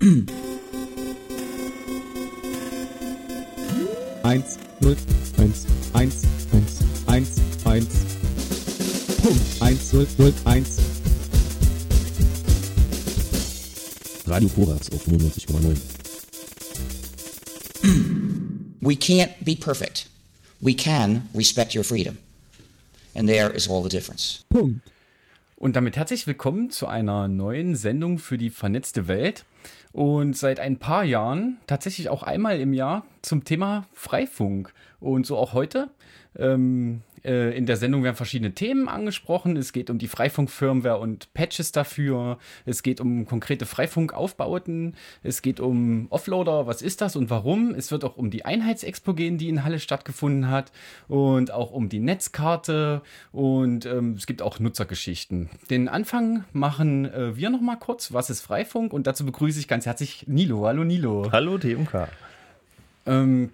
[0.00, 0.16] Eins,
[4.80, 4.96] null,
[5.36, 7.88] eins, eins, eins, eins, eins.
[9.22, 9.42] Punkt.
[9.60, 10.78] Eins, null, null, eins.
[14.26, 15.76] Radio Korax auf 95,9.
[18.80, 20.08] We can't be perfect.
[20.62, 22.16] We can respect your freedom.
[23.14, 24.46] And there is all the difference.
[24.48, 24.80] Punkt.
[25.56, 29.44] Und damit herzlich willkommen zu einer neuen Sendung für die vernetzte Welt.
[29.92, 34.72] Und seit ein paar Jahren, tatsächlich auch einmal im Jahr, zum Thema Freifunk.
[35.00, 35.90] Und so auch heute.
[36.36, 39.56] Ähm, äh, in der Sendung werden verschiedene Themen angesprochen.
[39.56, 42.38] Es geht um die Freifunk-Firmware und Patches dafür.
[42.66, 44.94] Es geht um konkrete Freifunkaufbauten.
[45.22, 46.66] Es geht um Offloader.
[46.66, 47.74] Was ist das und warum?
[47.74, 50.72] Es wird auch um die Einheitsexpo gehen, die in Halle stattgefunden hat.
[51.08, 53.02] Und auch um die Netzkarte.
[53.32, 55.50] Und ähm, es gibt auch Nutzergeschichten.
[55.68, 58.12] Den Anfang machen äh, wir noch mal kurz.
[58.12, 58.92] Was ist Freifunk?
[58.92, 60.66] Und dazu begrüße ich ganz herzlich Nilo.
[60.66, 61.30] Hallo Nilo.
[61.32, 62.08] Hallo TMK.
[63.06, 63.50] Ähm,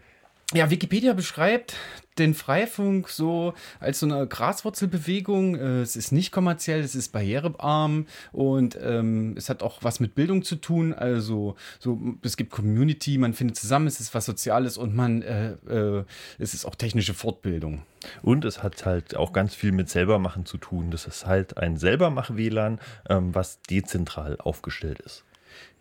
[0.54, 1.74] ja, Wikipedia beschreibt
[2.18, 5.56] den Freifunk so als so eine Graswurzelbewegung.
[5.56, 10.14] Äh, es ist nicht kommerziell, es ist barrierearm und ähm, es hat auch was mit
[10.14, 10.94] Bildung zu tun.
[10.94, 15.52] Also so, es gibt Community, man findet zusammen, es ist was Soziales und man, äh,
[15.68, 16.04] äh,
[16.38, 17.82] es ist auch technische Fortbildung.
[18.22, 20.92] Und es hat halt auch ganz viel mit Selbermachen zu tun.
[20.92, 22.78] Das ist halt ein Selbermach-WLAN,
[23.10, 25.24] ähm, was dezentral aufgestellt ist.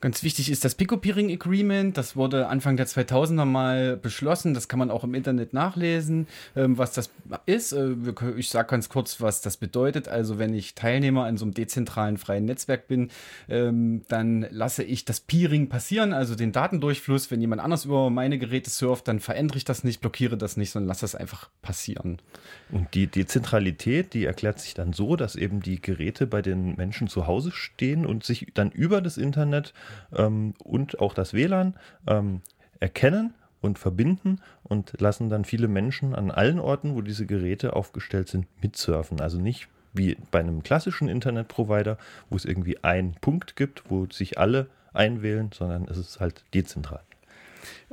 [0.01, 1.97] Ganz wichtig ist das Pico-Peering Agreement.
[1.97, 4.53] Das wurde Anfang der 2000er mal beschlossen.
[4.53, 7.09] Das kann man auch im Internet nachlesen, ähm, was das
[7.45, 7.71] ist.
[7.71, 7.95] Äh,
[8.35, 10.09] ich sage ganz kurz, was das bedeutet.
[10.09, 13.09] Also wenn ich Teilnehmer an so einem dezentralen freien Netzwerk bin,
[13.47, 17.31] ähm, dann lasse ich das Peering passieren, also den Datendurchfluss.
[17.31, 20.71] Wenn jemand anders über meine Geräte surft, dann verändere ich das nicht, blockiere das nicht,
[20.71, 22.21] sondern lasse das einfach passieren.
[22.69, 27.07] Und die Dezentralität, die erklärt sich dann so, dass eben die Geräte bei den Menschen
[27.07, 29.73] zu Hause stehen und sich dann über das Internet
[30.15, 31.75] ähm, und auch das WLAN
[32.07, 32.41] ähm,
[32.79, 38.29] erkennen und verbinden und lassen dann viele Menschen an allen Orten, wo diese Geräte aufgestellt
[38.29, 39.19] sind, mitsurfen.
[39.19, 41.97] Also nicht wie bei einem klassischen Internetprovider,
[42.29, 47.01] wo es irgendwie einen Punkt gibt, wo sich alle einwählen, sondern es ist halt dezentral.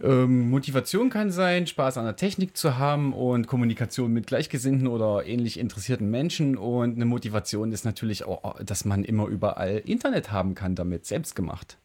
[0.03, 5.25] Ähm, Motivation kann sein, Spaß an der Technik zu haben und Kommunikation mit Gleichgesinnten oder
[5.27, 6.57] ähnlich interessierten Menschen.
[6.57, 11.35] Und eine Motivation ist natürlich auch, dass man immer überall Internet haben kann, damit selbst
[11.35, 11.79] gemacht.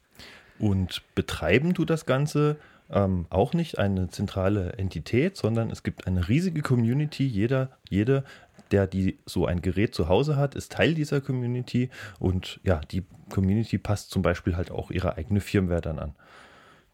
[0.58, 2.56] Und betreiben du das Ganze
[2.90, 7.26] ähm, auch nicht eine zentrale Entität, sondern es gibt eine riesige Community.
[7.26, 8.24] Jeder, jede,
[8.70, 11.90] der die so ein Gerät zu Hause hat, ist Teil dieser Community.
[12.18, 16.14] Und ja, die Community passt zum Beispiel halt auch ihre eigene Firmware dann an.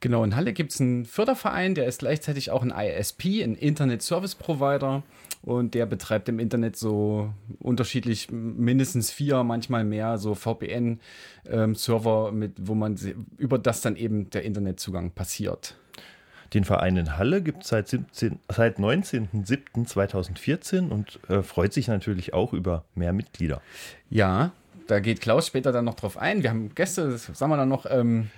[0.00, 4.02] Genau, in Halle gibt es einen Förderverein, der ist gleichzeitig auch ein ISP, ein Internet
[4.02, 5.02] Service Provider.
[5.40, 12.52] Und der betreibt im Internet so unterschiedlich mindestens vier, manchmal mehr, so VPN-Server, ähm, mit,
[12.58, 12.98] wo man
[13.36, 15.76] über das dann eben der Internetzugang passiert.
[16.54, 22.54] Den Verein in Halle gibt es seit, seit 19.07.2014 und äh, freut sich natürlich auch
[22.54, 23.60] über mehr Mitglieder.
[24.08, 24.52] Ja,
[24.86, 26.42] da geht Klaus später dann noch drauf ein.
[26.42, 27.86] Wir haben Gäste, das sagen wir dann noch.
[27.88, 28.30] Ähm,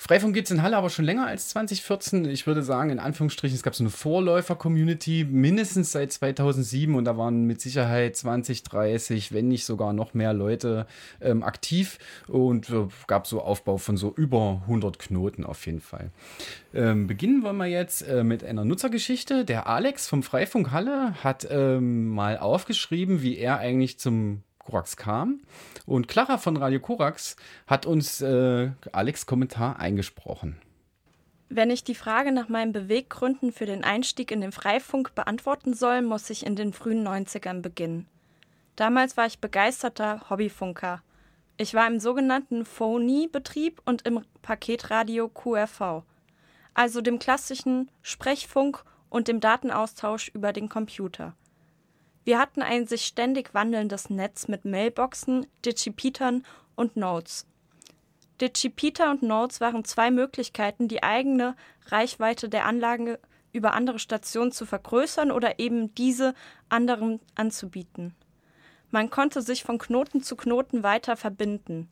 [0.00, 2.24] Freifunk gibt es in Halle aber schon länger als 2014.
[2.24, 7.18] Ich würde sagen, in Anführungsstrichen, es gab so eine Vorläufer-Community mindestens seit 2007 und da
[7.18, 10.86] waren mit Sicherheit 20, 30, wenn nicht sogar noch mehr Leute
[11.20, 16.08] ähm, aktiv und äh, gab so Aufbau von so über 100 Knoten auf jeden Fall.
[16.72, 19.44] Ähm, beginnen wollen wir jetzt äh, mit einer Nutzergeschichte.
[19.44, 25.40] Der Alex vom Freifunk Halle hat ähm, mal aufgeschrieben, wie er eigentlich zum Korax kam.
[25.86, 30.60] Und Clara von Radio Korax hat uns äh, Alex Kommentar eingesprochen.
[31.48, 36.00] Wenn ich die Frage nach meinen Beweggründen für den Einstieg in den Freifunk beantworten soll,
[36.00, 38.06] muss ich in den frühen 90ern beginnen.
[38.76, 41.02] Damals war ich begeisterter Hobbyfunker.
[41.56, 46.04] Ich war im sogenannten Phony-Betrieb und im Paketradio QRV,
[46.72, 51.34] also dem klassischen Sprechfunk und dem Datenaustausch über den Computer.
[52.24, 56.44] Wir hatten ein sich ständig wandelndes Netz mit Mailboxen, Digipetern
[56.76, 57.46] und Nodes.
[58.40, 61.56] Digipeter und Nodes waren zwei Möglichkeiten, die eigene
[61.86, 63.18] Reichweite der Anlage
[63.52, 66.34] über andere Stationen zu vergrößern oder eben diese
[66.68, 68.14] anderen anzubieten.
[68.90, 71.88] Man konnte sich von Knoten zu Knoten weiter verbinden.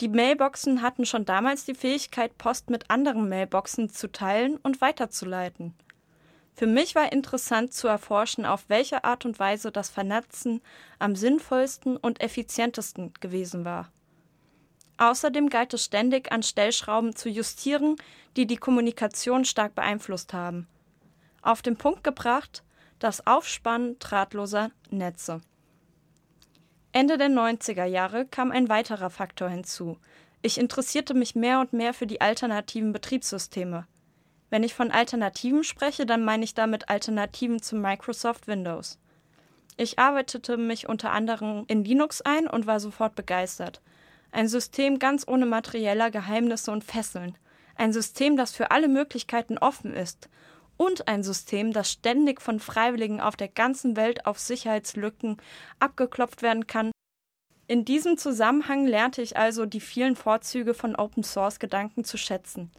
[0.00, 5.74] Die Mailboxen hatten schon damals die Fähigkeit, Post mit anderen Mailboxen zu teilen und weiterzuleiten.
[6.58, 10.60] Für mich war interessant zu erforschen, auf welche Art und Weise das Vernetzen
[10.98, 13.92] am sinnvollsten und effizientesten gewesen war.
[14.96, 17.94] Außerdem galt es ständig an Stellschrauben zu justieren,
[18.36, 20.66] die die Kommunikation stark beeinflusst haben.
[21.42, 22.64] Auf den Punkt gebracht
[22.98, 25.40] das Aufspannen drahtloser Netze.
[26.90, 29.96] Ende der 90er Jahre kam ein weiterer Faktor hinzu.
[30.42, 33.86] Ich interessierte mich mehr und mehr für die alternativen Betriebssysteme.
[34.50, 38.98] Wenn ich von Alternativen spreche, dann meine ich damit Alternativen zu Microsoft Windows.
[39.76, 43.80] Ich arbeitete mich unter anderem in Linux ein und war sofort begeistert.
[44.32, 47.36] Ein System ganz ohne materieller Geheimnisse und Fesseln.
[47.76, 50.28] Ein System, das für alle Möglichkeiten offen ist.
[50.76, 55.36] Und ein System, das ständig von Freiwilligen auf der ganzen Welt auf Sicherheitslücken
[55.78, 56.90] abgeklopft werden kann.
[57.66, 62.70] In diesem Zusammenhang lernte ich also die vielen Vorzüge von Open Source Gedanken zu schätzen.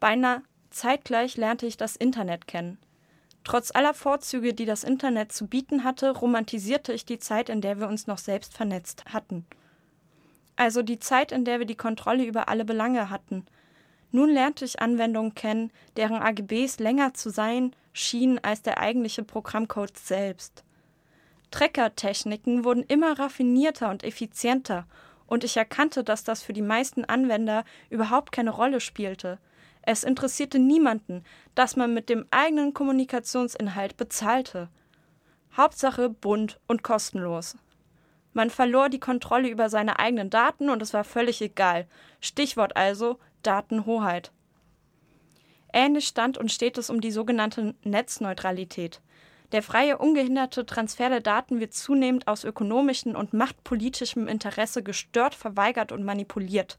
[0.00, 0.42] Beinahe
[0.74, 2.78] zeitgleich lernte ich das Internet kennen.
[3.44, 7.78] Trotz aller Vorzüge, die das Internet zu bieten hatte, romantisierte ich die Zeit, in der
[7.78, 9.46] wir uns noch selbst vernetzt hatten.
[10.56, 13.44] Also die Zeit, in der wir die Kontrolle über alle Belange hatten.
[14.12, 19.96] Nun lernte ich Anwendungen kennen, deren AGBs länger zu sein schienen als der eigentliche Programmcode
[19.98, 20.64] selbst.
[21.50, 24.86] Trecker-Techniken wurden immer raffinierter und effizienter,
[25.26, 29.38] und ich erkannte, dass das für die meisten Anwender überhaupt keine Rolle spielte–
[29.86, 34.68] es interessierte niemanden, dass man mit dem eigenen Kommunikationsinhalt bezahlte.
[35.56, 37.56] Hauptsache bunt und kostenlos.
[38.32, 41.86] Man verlor die Kontrolle über seine eigenen Daten und es war völlig egal.
[42.20, 44.32] Stichwort also Datenhoheit.
[45.72, 49.00] Ähnlich stand und steht es um die sogenannte Netzneutralität.
[49.52, 55.92] Der freie, ungehinderte Transfer der Daten wird zunehmend aus ökonomischem und machtpolitischem Interesse gestört, verweigert
[55.92, 56.78] und manipuliert.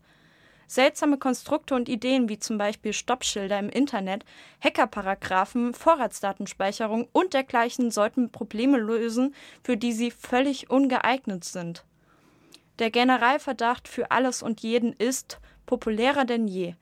[0.67, 4.25] Seltsame Konstrukte und Ideen wie zum Beispiel Stoppschilder im Internet,
[4.63, 11.85] Hackerparagraphen, Vorratsdatenspeicherung und dergleichen sollten Probleme lösen, für die sie völlig ungeeignet sind.
[12.79, 16.75] Der Generalverdacht für alles und jeden ist populärer denn je,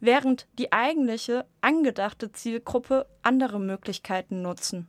[0.00, 4.88] während die eigentliche, angedachte Zielgruppe andere Möglichkeiten nutzen.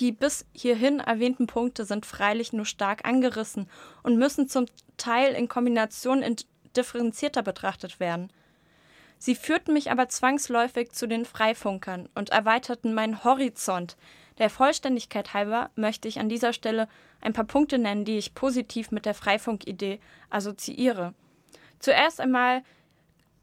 [0.00, 3.70] Die bis hierhin erwähnten Punkte sind freilich nur stark angerissen
[4.02, 4.66] und müssen zum
[4.96, 6.36] Teil in Kombination in
[6.76, 8.30] differenzierter betrachtet werden.
[9.18, 13.96] Sie führten mich aber zwangsläufig zu den Freifunkern und erweiterten meinen Horizont.
[14.38, 16.88] Der Vollständigkeit halber möchte ich an dieser Stelle
[17.20, 21.14] ein paar Punkte nennen, die ich positiv mit der Freifunkidee assoziiere.
[21.78, 22.62] Zuerst einmal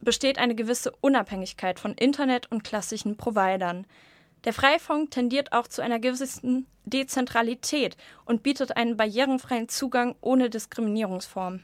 [0.02, 3.88] besteht eine gewisse Unabhängigkeit von Internet und klassischen Providern.
[4.44, 7.96] Der Freifunk tendiert auch zu einer gewissen Dezentralität
[8.26, 11.62] und bietet einen barrierenfreien Zugang ohne Diskriminierungsform.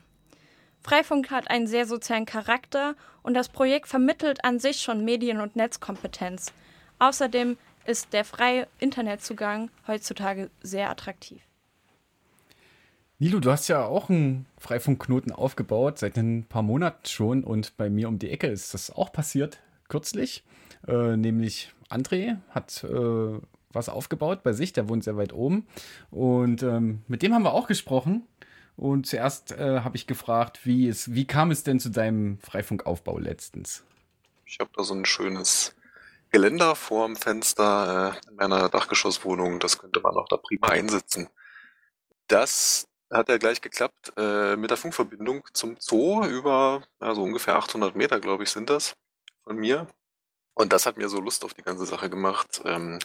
[0.82, 5.56] Freifunk hat einen sehr sozialen Charakter und das Projekt vermittelt an sich schon Medien- und
[5.56, 6.54] Netzkompetenz.
[7.00, 11.42] Außerdem ist der freie Internetzugang heutzutage sehr attraktiv.
[13.20, 17.44] Nilo, du hast ja auch einen Freifunkknoten aufgebaut, seit ein paar Monaten schon.
[17.44, 20.44] Und bei mir um die Ecke ist das auch passiert, kürzlich.
[20.88, 23.40] Äh, nämlich André hat äh,
[23.72, 25.66] was aufgebaut bei sich, der wohnt sehr weit oben.
[26.12, 28.24] Und ähm, mit dem haben wir auch gesprochen.
[28.78, 33.18] Und zuerst äh, habe ich gefragt, wie, es, wie kam es denn zu deinem Freifunkaufbau
[33.18, 33.84] letztens?
[34.46, 35.76] Ich habe da so ein schönes
[36.32, 39.60] Geländer vorm Fenster äh, in meiner Dachgeschosswohnung.
[39.60, 41.28] Das könnte man auch da prima einsetzen.
[42.28, 47.96] Das hat ja gleich geklappt äh, mit der Funkverbindung zum Zoo über also ungefähr 800
[47.96, 48.96] Meter, glaube ich, sind das
[49.44, 49.88] von mir.
[50.54, 53.00] Und das hat mir so Lust auf die ganze Sache gemacht, ähm,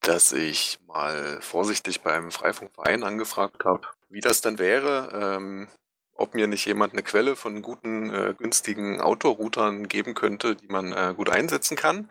[0.00, 5.68] dass ich mal vorsichtig beim Freifunkverein angefragt habe, wie das dann wäre, ähm,
[6.14, 10.92] ob mir nicht jemand eine Quelle von guten, äh, günstigen Outdoor-Routern geben könnte, die man
[10.92, 12.10] äh, gut einsetzen kann.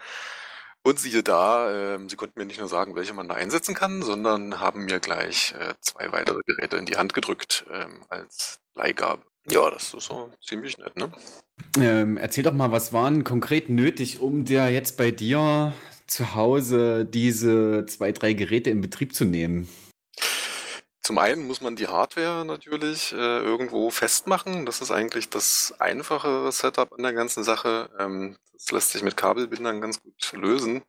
[0.83, 4.01] Und siehe da, äh, sie konnten mir nicht nur sagen, welche man da einsetzen kann,
[4.01, 9.23] sondern haben mir gleich äh, zwei weitere Geräte in die Hand gedrückt ähm, als Leihgabe.
[9.49, 11.11] Ja, das ist so ziemlich nett, ne?
[11.77, 15.73] Ähm, erzähl doch mal, was waren konkret nötig, um dir jetzt bei dir
[16.07, 19.69] zu Hause diese zwei, drei Geräte in Betrieb zu nehmen?
[21.07, 24.65] Zum einen muss man die Hardware natürlich äh, irgendwo festmachen.
[24.65, 27.89] Das ist eigentlich das einfache Setup an der ganzen Sache.
[27.97, 30.81] Ähm, das lässt sich mit Kabelbindern ganz gut lösen.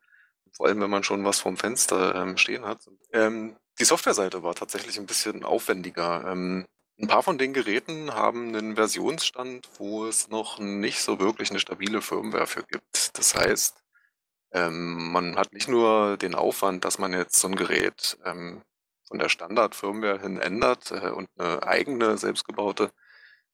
[0.57, 2.81] Vor allem, wenn man schon was vorm Fenster ähm, stehen hat.
[3.13, 6.25] Ähm, die Softwareseite war tatsächlich ein bisschen aufwendiger.
[6.27, 6.67] Ähm,
[7.01, 11.61] ein paar von den Geräten haben einen Versionsstand, wo es noch nicht so wirklich eine
[11.61, 13.17] stabile Firmware für gibt.
[13.17, 13.77] Das heißt,
[14.53, 18.63] ähm, man hat nicht nur den Aufwand, dass man jetzt so ein Gerät ähm,
[19.07, 22.91] von der Standard-Firmware hin ändert äh, und eine eigene selbstgebaute,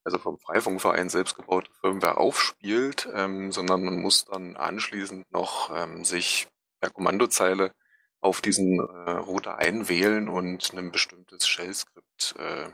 [0.03, 6.47] also vom Freifunkverein selbstgebaute Firmware aufspielt, ähm, sondern man muss dann anschließend noch ähm, sich
[6.79, 7.71] per Kommandozeile
[8.21, 12.69] auf diesen äh, Router einwählen und ein bestimmtes Shell-Skript, äh,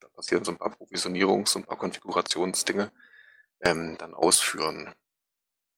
[0.00, 2.92] da passieren so ein paar Provisionierungs- und ein paar Konfigurationsdinge,
[3.60, 4.94] ähm, dann ausführen.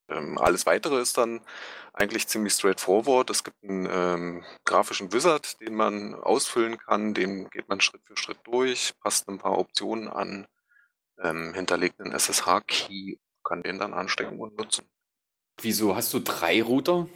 [0.08, 1.40] Ähm, alles weitere ist dann
[1.92, 3.30] eigentlich ziemlich straightforward.
[3.30, 7.14] Es gibt einen ähm, grafischen Wizard, den man ausfüllen kann.
[7.14, 10.46] Den geht man Schritt für Schritt durch, passt ein paar Optionen an
[11.22, 14.88] ähm, hinterlegten SSH-Key, kann den dann anstecken und nutzen.
[15.60, 17.08] Wieso hast du drei Router?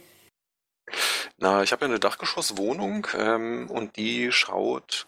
[1.37, 5.07] Na, ich habe ja eine Dachgeschosswohnung ähm, und die schaut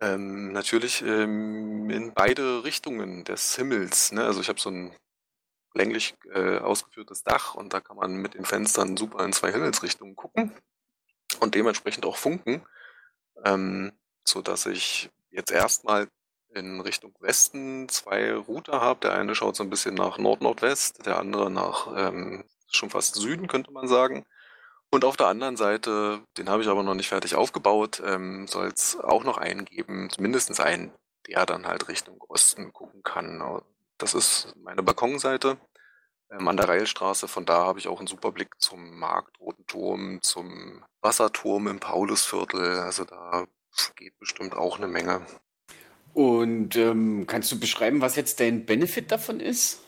[0.00, 4.12] ähm, natürlich ähm, in beide Richtungen des Himmels.
[4.12, 4.24] Ne?
[4.24, 4.94] Also ich habe so ein
[5.74, 10.16] länglich äh, ausgeführtes Dach und da kann man mit den Fenstern super in zwei Himmelsrichtungen
[10.16, 10.52] gucken
[11.40, 12.66] und dementsprechend auch funken,
[13.44, 13.92] ähm,
[14.24, 16.08] so dass ich jetzt erstmal
[16.54, 19.00] in Richtung Westen zwei Router habe.
[19.00, 23.48] Der eine schaut so ein bisschen nach Nord-Nordwest, der andere nach ähm, schon fast Süden,
[23.48, 24.24] könnte man sagen.
[24.90, 28.68] Und auf der anderen Seite, den habe ich aber noch nicht fertig aufgebaut, ähm, soll
[28.68, 30.92] es auch noch einen geben, mindestens einen,
[31.26, 33.42] der dann halt Richtung Osten gucken kann.
[33.98, 35.58] Das ist meine Balkonseite
[36.30, 37.28] ähm, an der Reilstraße.
[37.28, 41.80] Von da habe ich auch einen super Blick zum Markt, Roten Turm, zum Wasserturm im
[41.80, 42.78] Paulusviertel.
[42.78, 43.46] Also da
[43.96, 45.26] geht bestimmt auch eine Menge.
[46.14, 49.80] Und ähm, kannst du beschreiben, was jetzt dein Benefit davon ist?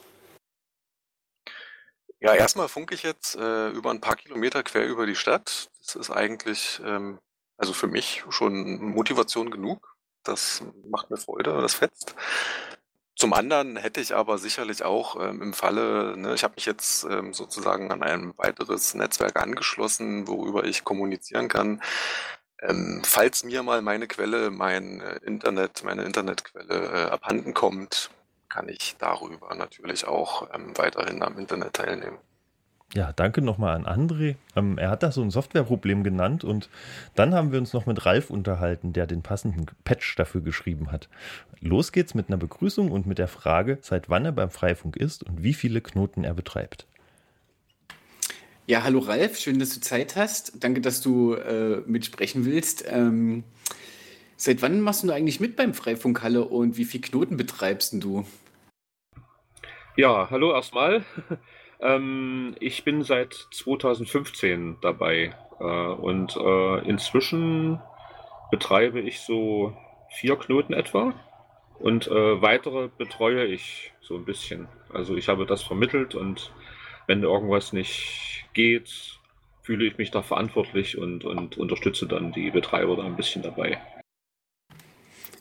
[2.20, 5.70] Ja, erstmal funke ich jetzt äh, über ein paar Kilometer quer über die Stadt.
[5.78, 7.18] Das ist eigentlich, ähm,
[7.56, 9.96] also für mich schon Motivation genug.
[10.22, 12.14] Das macht mir Freude, das fetzt.
[13.20, 17.04] Zum anderen hätte ich aber sicherlich auch ähm, im Falle, ne, ich habe mich jetzt
[17.04, 21.82] ähm, sozusagen an ein weiteres Netzwerk angeschlossen, worüber ich kommunizieren kann.
[22.62, 28.08] Ähm, falls mir mal meine Quelle, mein äh, Internet, meine Internetquelle äh, abhanden kommt,
[28.48, 32.16] kann ich darüber natürlich auch ähm, weiterhin am Internet teilnehmen.
[32.92, 34.34] Ja, danke nochmal an André.
[34.56, 36.68] Ähm, er hat da so ein Softwareproblem genannt und
[37.14, 41.08] dann haben wir uns noch mit Ralf unterhalten, der den passenden Patch dafür geschrieben hat.
[41.60, 45.22] Los geht's mit einer Begrüßung und mit der Frage, seit wann er beim Freifunk ist
[45.22, 46.86] und wie viele Knoten er betreibt.
[48.66, 50.64] Ja, hallo Ralf, schön, dass du Zeit hast.
[50.64, 52.84] Danke, dass du äh, mitsprechen willst.
[52.88, 53.44] Ähm,
[54.36, 58.26] seit wann machst du eigentlich mit beim Freifunk Halle und wie viele Knoten betreibst du?
[59.96, 61.04] Ja, hallo erstmal.
[61.82, 67.80] Ähm, ich bin seit 2015 dabei äh, und äh, inzwischen
[68.50, 69.76] betreibe ich so
[70.10, 71.14] vier Knoten etwa
[71.78, 74.68] und äh, weitere betreue ich so ein bisschen.
[74.92, 76.52] Also ich habe das vermittelt und
[77.06, 79.18] wenn irgendwas nicht geht,
[79.62, 83.78] fühle ich mich da verantwortlich und, und unterstütze dann die Betreiber da ein bisschen dabei.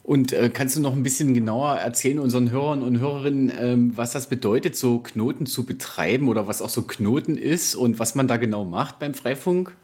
[0.04, 4.12] Und äh, kannst du noch ein bisschen genauer erzählen unseren Hörern und Hörerinnen, ähm, was
[4.12, 8.28] das bedeutet, so Knoten zu betreiben oder was auch so Knoten ist und was man
[8.28, 9.76] da genau macht beim Freifunk?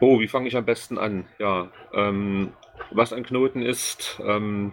[0.00, 1.26] Oh, wie fange ich am besten an?
[1.38, 2.52] Ja, ähm,
[2.90, 4.72] was ein Knoten ist, ähm,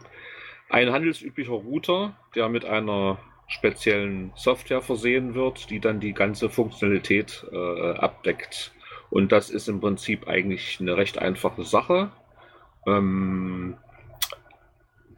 [0.69, 7.45] ein handelsüblicher Router, der mit einer speziellen Software versehen wird, die dann die ganze Funktionalität
[7.51, 8.71] äh, abdeckt.
[9.09, 12.11] Und das ist im Prinzip eigentlich eine recht einfache Sache.
[12.87, 13.75] Ähm,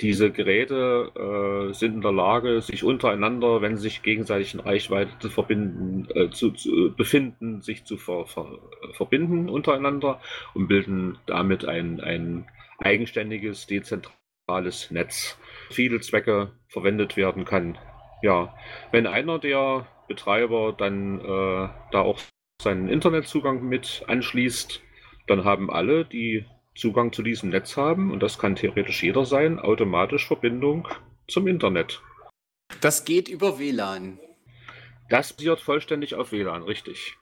[0.01, 5.11] diese Geräte äh, sind in der Lage, sich untereinander, wenn sie sich gegenseitig in Reichweite
[5.19, 8.59] zu verbinden, äh, zu, zu, befinden, sich zu ver, ver,
[8.93, 10.19] verbinden untereinander
[10.53, 12.47] und bilden damit ein, ein
[12.79, 15.37] eigenständiges, dezentrales Netz.
[15.69, 17.77] Viele Zwecke verwendet werden kann.
[18.23, 18.55] Ja,
[18.91, 22.19] wenn einer der Betreiber dann äh, da auch
[22.61, 24.81] seinen Internetzugang mit anschließt,
[25.27, 29.59] dann haben alle, die Zugang zu diesem Netz haben, und das kann theoretisch jeder sein,
[29.59, 30.87] automatisch Verbindung
[31.27, 32.01] zum Internet.
[32.79, 34.19] Das geht über WLAN.
[35.09, 37.17] Das basiert vollständig auf WLAN, richtig.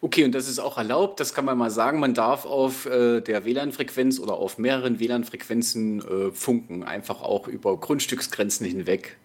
[0.00, 2.00] Okay, und das ist auch erlaubt, das kann man mal sagen.
[2.00, 7.78] Man darf auf äh, der WLAN-Frequenz oder auf mehreren WLAN-Frequenzen äh, funken, einfach auch über
[7.78, 9.16] Grundstücksgrenzen hinweg.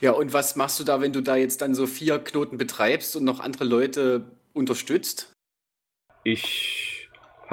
[0.00, 3.16] Ja, und was machst du da, wenn du da jetzt dann so vier Knoten betreibst
[3.16, 5.32] und noch andere Leute unterstützt?
[6.24, 6.83] Ich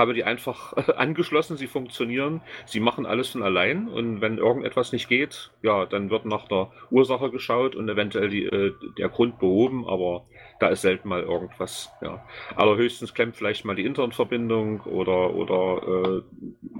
[0.01, 5.08] habe die einfach angeschlossen, sie funktionieren, sie machen alles von allein und wenn irgendetwas nicht
[5.08, 9.88] geht, ja, dann wird nach der Ursache geschaut und eventuell die, äh, der Grund behoben,
[9.88, 10.25] aber
[10.60, 12.25] da ist selten mal irgendwas, ja.
[12.55, 16.22] Allerhöchstens klemmt vielleicht mal die Internetverbindung oder, oder äh,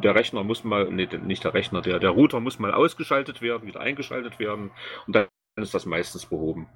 [0.04, 3.68] der Rechner muss mal, nee, nicht der Rechner, der, der Router muss mal ausgeschaltet werden,
[3.68, 4.72] wieder eingeschaltet werden
[5.06, 6.68] und dann ist das meistens behoben.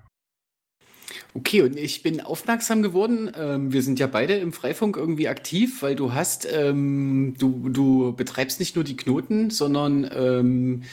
[1.34, 3.32] Okay, und ich bin aufmerksam geworden.
[3.38, 8.14] Ähm, wir sind ja beide im Freifunk irgendwie aktiv, weil du hast, ähm, du, du
[8.14, 10.84] betreibst nicht nur die Knoten, sondern ähm,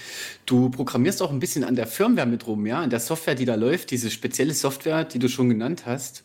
[0.46, 3.44] du programmierst auch ein bisschen an der Firmware mit rum, ja, an der Software, die
[3.44, 6.24] da läuft, diese spezielle Software, die du schon genannt hast.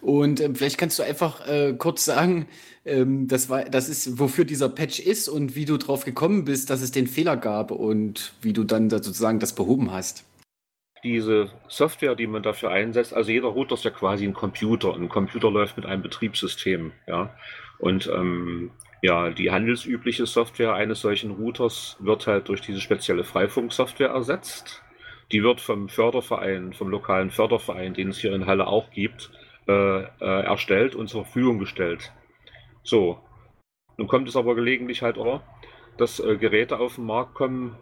[0.00, 2.46] Und ähm, vielleicht kannst du einfach äh, kurz sagen,
[2.84, 6.70] ähm, das, war, das ist, wofür dieser Patch ist und wie du drauf gekommen bist,
[6.70, 10.24] dass es den Fehler gab und wie du dann da sozusagen das behoben hast
[11.04, 14.94] diese Software, die man dafür einsetzt, also jeder Router ist ja quasi ein Computer.
[14.94, 17.34] Ein Computer läuft mit einem Betriebssystem, ja.
[17.78, 18.70] Und ähm,
[19.02, 24.82] ja, die handelsübliche Software eines solchen Routers wird halt durch diese spezielle Freifunksoftware ersetzt.
[25.32, 29.32] Die wird vom Förderverein, vom lokalen Förderverein, den es hier in Halle auch gibt,
[29.66, 32.12] äh, äh, erstellt und zur Verfügung gestellt.
[32.84, 33.18] So.
[33.96, 35.42] Nun kommt es aber gelegentlich halt auch,
[35.98, 37.76] dass äh, Geräte auf den Markt kommen,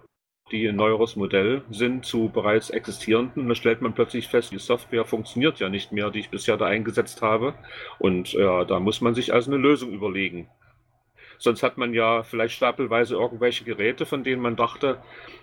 [0.53, 3.49] die ein neueres Modell sind zu bereits existierenden.
[3.49, 6.67] Da stellt man plötzlich fest, die Software funktioniert ja nicht mehr, die ich bisher da
[6.67, 7.55] eingesetzt habe.
[7.99, 10.49] Und ja, da muss man sich also eine Lösung überlegen.
[11.39, 14.99] Sonst hat man ja vielleicht stapelweise irgendwelche Geräte, von denen man dachte,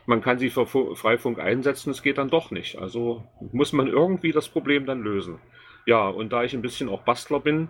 [0.06, 2.78] man kann sie für Freifunk einsetzen, es geht dann doch nicht.
[2.78, 5.40] Also muss man irgendwie das Problem dann lösen.
[5.88, 7.70] Ja, und da ich ein bisschen auch Bastler bin,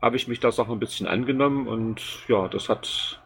[0.00, 3.20] habe ich mich der Sache ein bisschen angenommen und ja, das hat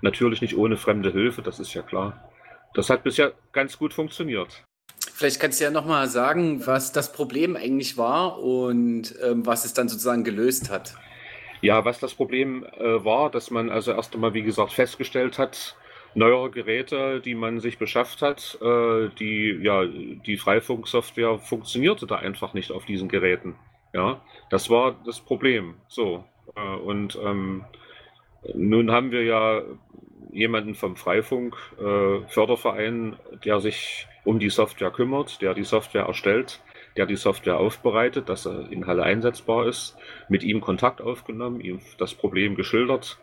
[0.00, 2.31] natürlich nicht ohne fremde Hilfe, das ist ja klar.
[2.74, 4.64] Das hat bisher ganz gut funktioniert.
[5.14, 9.74] Vielleicht kannst du ja nochmal sagen, was das Problem eigentlich war und ähm, was es
[9.74, 10.94] dann sozusagen gelöst hat.
[11.60, 15.76] Ja, was das Problem äh, war, dass man also erst einmal, wie gesagt, festgestellt hat,
[16.14, 22.54] neuere Geräte, die man sich beschafft hat, äh, die, ja, die Freifunksoftware funktionierte da einfach
[22.54, 23.54] nicht auf diesen Geräten.
[23.94, 25.74] Ja, das war das Problem.
[25.88, 26.24] So.
[26.56, 27.64] Äh, und ähm,
[28.54, 29.62] nun haben wir ja
[30.32, 36.60] jemanden vom Freifunk äh, Förderverein, der sich um die Software kümmert, der die Software erstellt
[36.96, 39.96] der die Software aufbereitet, dass er in Halle einsetzbar ist,
[40.28, 43.18] mit ihm Kontakt aufgenommen, ihm das Problem geschildert.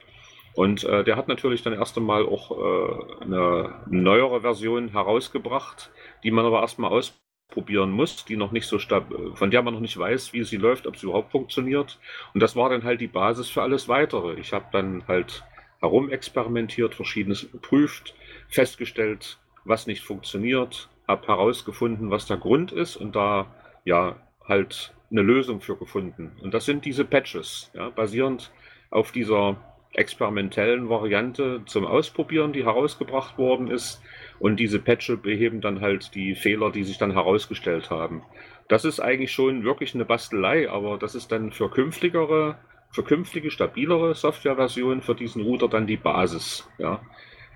[0.54, 5.92] Und äh, der hat natürlich dann erst einmal auch äh, eine neuere Version herausgebracht,
[6.24, 9.98] die man aber erstmal ausprobieren muss, die noch nicht so von der man noch nicht
[9.98, 12.00] weiß, wie sie läuft, ob sie überhaupt funktioniert.
[12.34, 14.34] Und das war dann halt die Basis für alles weitere.
[14.40, 15.44] Ich habe dann halt
[15.80, 18.16] herumexperimentiert, verschiedenes geprüft,
[18.50, 23.48] festgestellt, was nicht funktioniert, habe herausgefunden, was der Grund ist und da
[23.86, 24.16] ja
[24.48, 26.32] halt eine Lösung für gefunden.
[26.42, 28.52] Und das sind diese Patches, ja, basierend
[28.92, 29.58] auf dieser
[29.94, 34.02] experimentellen Variante zum Ausprobieren, die herausgebracht worden ist.
[34.40, 38.24] Und diese Patches beheben dann halt die Fehler, die sich dann herausgestellt haben.
[38.68, 42.58] Das ist eigentlich schon wirklich eine Bastelei, aber das ist dann für künftigere,
[42.92, 47.02] für künftige stabilere Softwareversionen für diesen Router dann die Basis, ja,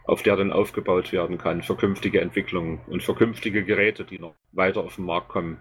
[0.06, 4.36] auf der dann aufgebaut werden kann für künftige Entwicklungen und für künftige Geräte, die noch
[4.52, 5.58] weiter auf den Markt kommen.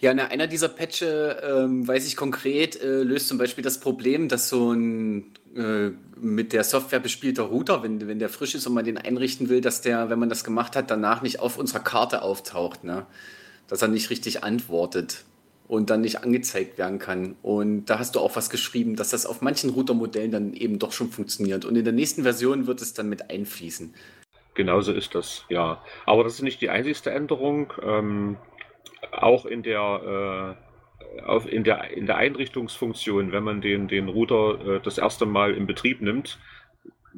[0.00, 4.28] Ja, na, einer dieser Patche, ähm, weiß ich konkret, äh, löst zum Beispiel das Problem,
[4.28, 8.72] dass so ein äh, mit der Software bespielter Router, wenn, wenn der frisch ist und
[8.72, 11.80] man den einrichten will, dass der, wenn man das gemacht hat, danach nicht auf unserer
[11.80, 12.84] Karte auftaucht.
[12.84, 13.04] Ne?
[13.68, 15.24] Dass er nicht richtig antwortet
[15.68, 17.36] und dann nicht angezeigt werden kann.
[17.42, 20.92] Und da hast du auch was geschrieben, dass das auf manchen Routermodellen dann eben doch
[20.92, 21.64] schon funktioniert.
[21.64, 23.94] Und in der nächsten Version wird es dann mit einfließen.
[24.54, 25.82] Genauso ist das, ja.
[26.06, 27.72] Aber das ist nicht die einzigste Änderung.
[27.82, 28.36] Ähm,
[29.12, 30.56] auch in der,
[31.18, 35.26] äh, auf, in, der, in der Einrichtungsfunktion, wenn man den, den Router äh, das erste
[35.26, 36.38] Mal in Betrieb nimmt,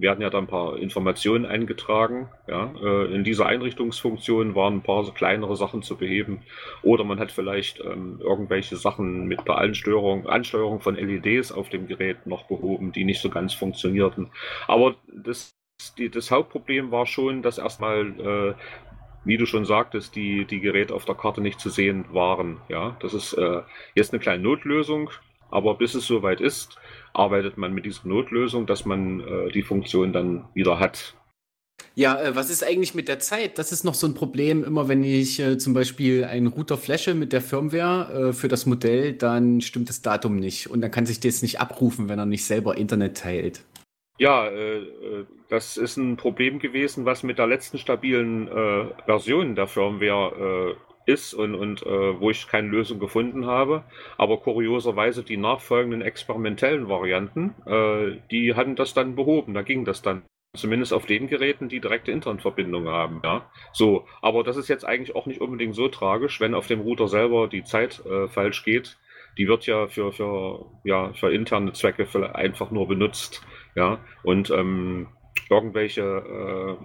[0.00, 2.28] werden ja da ein paar Informationen eingetragen.
[2.46, 2.72] Ja.
[2.82, 6.42] Äh, in dieser Einrichtungsfunktion waren ein paar kleinere Sachen zu beheben.
[6.82, 11.88] Oder man hat vielleicht ähm, irgendwelche Sachen mit der Ansteuerung, Ansteuerung von LEDs auf dem
[11.88, 14.30] Gerät noch behoben, die nicht so ganz funktionierten.
[14.68, 15.50] Aber das,
[15.98, 18.54] die, das Hauptproblem war schon, dass erstmal äh,
[19.24, 22.61] wie du schon sagtest, die, die Geräte auf der Karte nicht zu sehen waren.
[22.68, 23.62] Ja, das ist äh,
[23.94, 25.11] jetzt eine kleine Notlösung,
[25.50, 26.78] aber bis es soweit ist,
[27.12, 31.14] arbeitet man mit dieser Notlösung, dass man äh, die Funktion dann wieder hat.
[31.94, 33.59] Ja, äh, was ist eigentlich mit der Zeit?
[33.59, 34.64] Das ist noch so ein Problem.
[34.64, 38.66] Immer wenn ich äh, zum Beispiel einen Router flashe mit der Firmware äh, für das
[38.66, 40.71] Modell, dann stimmt das Datum nicht.
[40.71, 43.64] Und dann kann sich das nicht abrufen, wenn er nicht selber Internet teilt.
[44.18, 48.49] Ja, äh, äh, das ist ein Problem gewesen, was mit der letzten stabilen
[49.07, 50.77] Version der Firmware
[51.09, 53.85] ist und, und äh, wo ich keine Lösung gefunden habe.
[54.16, 59.55] Aber kurioserweise die nachfolgenden experimentellen Varianten, äh, die hatten das dann behoben.
[59.55, 60.23] Da ging das dann.
[60.57, 63.21] Zumindest auf den Geräten, die direkte Internetverbindung haben.
[63.25, 64.07] Ja, so.
[64.23, 67.49] Aber das ist jetzt eigentlich auch nicht unbedingt so tragisch, wenn auf dem Router selber
[67.49, 68.97] die Zeit falsch geht.
[69.37, 73.47] Die wird ja für, für, ja, für interne Zwecke einfach nur benutzt.
[73.75, 75.09] Ja, und ähm,
[75.51, 76.77] irgendwelche äh,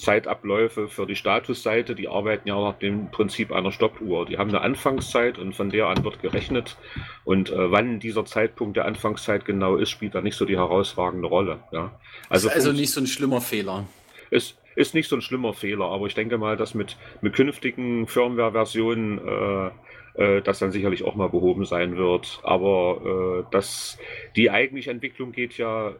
[0.00, 4.26] Zeitabläufe für die Statusseite, die arbeiten ja nach dem Prinzip einer Stoppuhr.
[4.26, 6.76] Die haben eine Anfangszeit und von der an wird gerechnet.
[7.24, 11.28] Und äh, wann dieser Zeitpunkt der Anfangszeit genau ist, spielt da nicht so die herausragende
[11.28, 11.60] Rolle.
[11.72, 11.98] Ja.
[12.28, 13.86] Also, ist also nicht so ein schlimmer Fehler.
[14.30, 18.06] Ist, ist nicht so ein schlimmer Fehler, aber ich denke mal, dass mit, mit künftigen
[18.06, 19.70] Firmware-Versionen äh,
[20.14, 22.40] äh, das dann sicherlich auch mal behoben sein wird.
[22.42, 23.98] Aber äh, das,
[24.36, 25.94] die eigentliche Entwicklung geht ja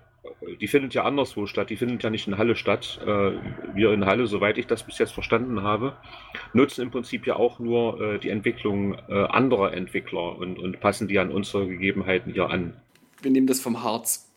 [0.60, 3.00] die findet ja anderswo statt, die findet ja nicht in Halle statt.
[3.02, 3.32] Äh,
[3.74, 5.96] wir in Halle, soweit ich das bis jetzt verstanden habe,
[6.52, 11.08] nutzen im Prinzip ja auch nur äh, die Entwicklung äh, anderer Entwickler und, und passen
[11.08, 12.74] die an unsere Gegebenheiten hier an.
[13.22, 14.30] Wir nehmen das vom Harz.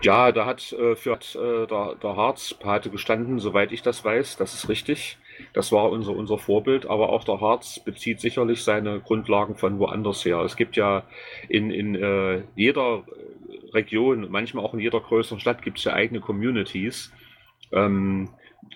[0.00, 4.36] Ja, da hat äh, für äh, der, der Harz Pate gestanden, soweit ich das weiß.
[4.36, 5.18] Das ist richtig.
[5.52, 10.24] Das war unser, unser Vorbild, aber auch der Harz bezieht sicherlich seine Grundlagen von woanders
[10.24, 10.38] her.
[10.40, 11.04] Es gibt ja
[11.48, 13.04] in, in äh, jeder
[13.74, 17.12] Region, manchmal auch in jeder größeren Stadt, gibt es ja eigene Communities,
[17.72, 18.30] ähm,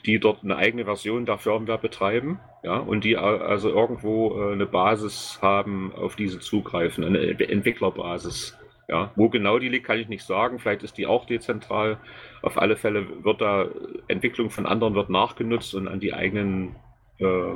[0.04, 4.66] die dort eine eigene Version der Firmware betreiben ja, und die also irgendwo äh, eine
[4.66, 8.58] Basis haben, auf diese zugreifen, eine Entwicklerbasis.
[8.88, 10.60] Ja, wo genau die liegt, kann ich nicht sagen.
[10.60, 11.98] Vielleicht ist die auch dezentral.
[12.42, 13.66] Auf alle Fälle wird da
[14.06, 16.76] Entwicklung von anderen wird nachgenutzt und an die eigenen
[17.18, 17.54] äh,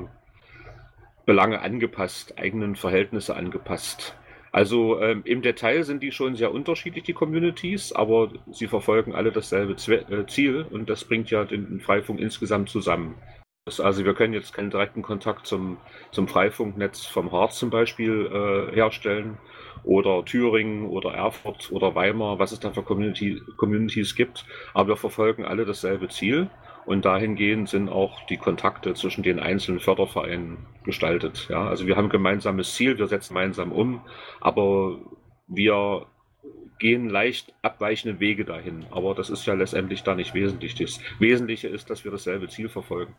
[1.27, 4.17] Belange angepasst, eigenen Verhältnisse angepasst.
[4.53, 9.31] Also ähm, im Detail sind die schon sehr unterschiedlich, die Communities, aber sie verfolgen alle
[9.31, 13.15] dasselbe Zwe äh, Ziel und das bringt ja den, den Freifunk insgesamt zusammen.
[13.67, 15.77] Das, also wir können jetzt keinen direkten Kontakt zum,
[16.11, 19.39] zum Freifunknetz vom Harz zum Beispiel äh, herstellen
[19.85, 24.45] oder Thüringen oder Erfurt oder Weimar, was es da für Community, Communities gibt.
[24.75, 26.51] Aber wir verfolgen alle dasselbe Ziel
[26.87, 31.47] und dahingehend sind auch die Kontakte zwischen den einzelnen Fördervereinen gestaltet.
[31.51, 34.01] Ja, also wir haben ein gemeinsames Ziel, wir setzen gemeinsam um,
[34.41, 34.99] aber
[35.47, 36.07] wir
[36.79, 38.87] gehen leicht abweichende Wege dahin.
[38.91, 40.75] Aber das ist ja letztendlich da nicht wesentlich.
[40.75, 43.15] Das Wesentliche ist, dass wir dasselbe Ziel verfolgen.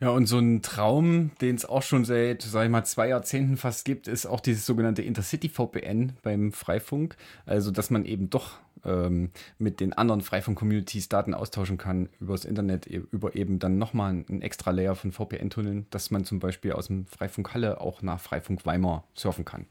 [0.00, 3.56] Ja, und so ein Traum, den es auch schon seit, sag ich mal, zwei Jahrzehnten
[3.56, 7.16] fast gibt, ist auch dieses sogenannte Intercity VPN beim Freifunk.
[7.46, 12.86] Also, dass man eben doch ähm, mit den anderen Freifunk-Communities Daten austauschen kann übers Internet,
[12.86, 16.88] e-, über eben dann nochmal einen extra Layer von VPN-Tunneln, dass man zum Beispiel aus
[16.88, 19.66] dem Freifunk Halle auch nach Freifunk Weimar surfen kann.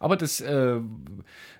[0.00, 0.80] Aber das äh,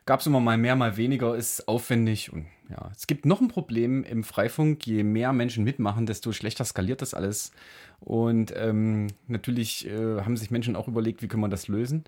[0.07, 2.91] gab es immer mal mehr, mal weniger, ist aufwendig und ja.
[2.95, 4.87] Es gibt noch ein Problem im Freifunk.
[4.87, 7.53] Je mehr Menschen mitmachen, desto schlechter skaliert das alles.
[8.01, 12.05] Und ähm, natürlich äh, haben sich Menschen auch überlegt, wie können wir das lösen.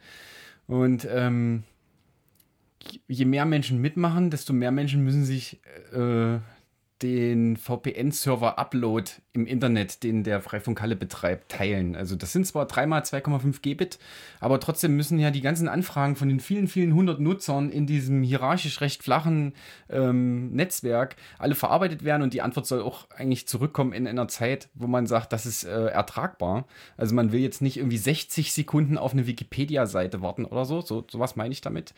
[0.66, 1.64] Und ähm,
[3.08, 5.60] je mehr Menschen mitmachen, desto mehr Menschen müssen sich
[5.92, 6.38] äh,
[7.02, 11.96] den VPN-Server-Upload im Internet, den der Freifunkhalle betreibt, teilen.
[11.96, 13.98] Also das sind zwar dreimal 2,5 Gbit,
[14.40, 18.22] aber trotzdem müssen ja die ganzen Anfragen von den vielen, vielen hundert Nutzern in diesem
[18.22, 19.54] hierarchisch recht flachen
[19.88, 24.68] ähm, Netzwerk alle verarbeitet werden und die Antwort soll auch eigentlich zurückkommen in einer Zeit,
[24.74, 26.66] wo man sagt, das ist äh, ertragbar.
[26.96, 30.80] Also man will jetzt nicht irgendwie 60 Sekunden auf eine Wikipedia-Seite warten oder so.
[30.80, 31.04] so.
[31.08, 31.94] Sowas meine ich damit.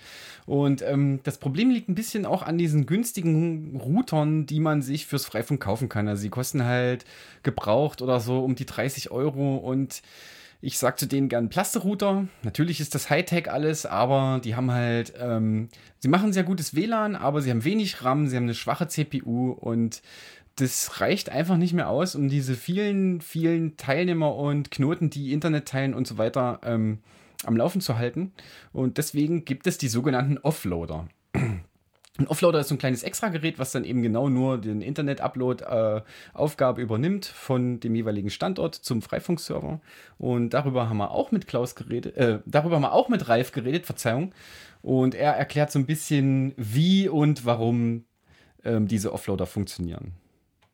[0.46, 4.91] Und ähm, das Problem liegt ein bisschen auch an diesen günstigen Routern, die man sich
[4.92, 6.08] sich fürs Freifunk kaufen kann.
[6.08, 7.04] Also sie kosten halt
[7.42, 10.02] gebraucht oder so um die 30 Euro und
[10.60, 12.28] ich sag zu denen gern Plasterouter.
[12.44, 17.16] Natürlich ist das Hightech alles, aber die haben halt, ähm, sie machen sehr gutes WLAN,
[17.16, 20.02] aber sie haben wenig RAM, sie haben eine schwache CPU und
[20.56, 25.66] das reicht einfach nicht mehr aus, um diese vielen, vielen Teilnehmer und Knoten, die Internet
[25.66, 26.98] teilen und so weiter, ähm,
[27.44, 28.32] am Laufen zu halten.
[28.72, 31.08] Und deswegen gibt es die sogenannten Offloader.
[32.18, 36.84] Ein Offloader ist so ein kleines Extra-Gerät, was dann eben genau nur den Internet-Upload-Aufgabe äh,
[36.84, 39.80] übernimmt von dem jeweiligen Standort zum Freifunkserver.
[40.18, 43.52] Und darüber haben wir auch mit Klaus geredet, äh, darüber haben wir auch mit Ralf
[43.52, 44.34] geredet, Verzeihung.
[44.82, 48.04] Und er erklärt so ein bisschen, wie und warum
[48.62, 50.12] ähm, diese Offloader funktionieren.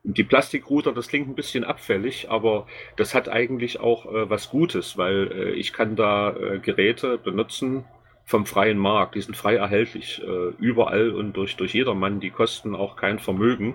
[0.03, 4.96] Die Plastikrouter, das klingt ein bisschen abfällig, aber das hat eigentlich auch äh, was Gutes,
[4.96, 7.85] weil äh, ich kann da äh, Geräte benutzen,
[8.28, 9.14] vom freien Markt.
[9.14, 12.20] Die sind frei erhältlich, äh, überall und durch, durch jedermann.
[12.20, 13.74] Die kosten auch kein Vermögen.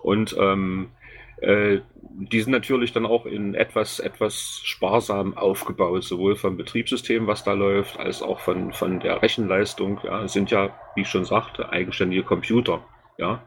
[0.00, 0.90] Und ähm,
[1.40, 7.42] äh, die sind natürlich dann auch in etwas, etwas sparsam aufgebaut, sowohl vom Betriebssystem, was
[7.42, 9.98] da läuft, als auch von, von der Rechenleistung.
[10.04, 12.84] Ja, sind ja, wie ich schon sagte, eigenständige Computer.
[13.16, 13.42] Ja,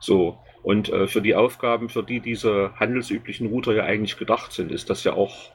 [0.00, 0.40] so.
[0.64, 4.90] Und äh, für die Aufgaben, für die diese handelsüblichen Router ja eigentlich gedacht sind, ist
[4.90, 5.52] das ja auch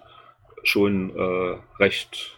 [0.63, 2.34] schon äh, recht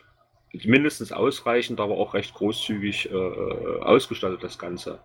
[0.65, 4.99] mindestens ausreichend, aber auch recht großzügig äh, äh, ausgestattet, das Ganze.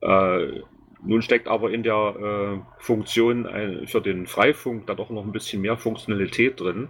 [0.00, 0.60] Äh,
[1.02, 5.32] nun steckt aber in der äh, Funktion ein, für den Freifunk da doch noch ein
[5.32, 6.88] bisschen mehr Funktionalität drin.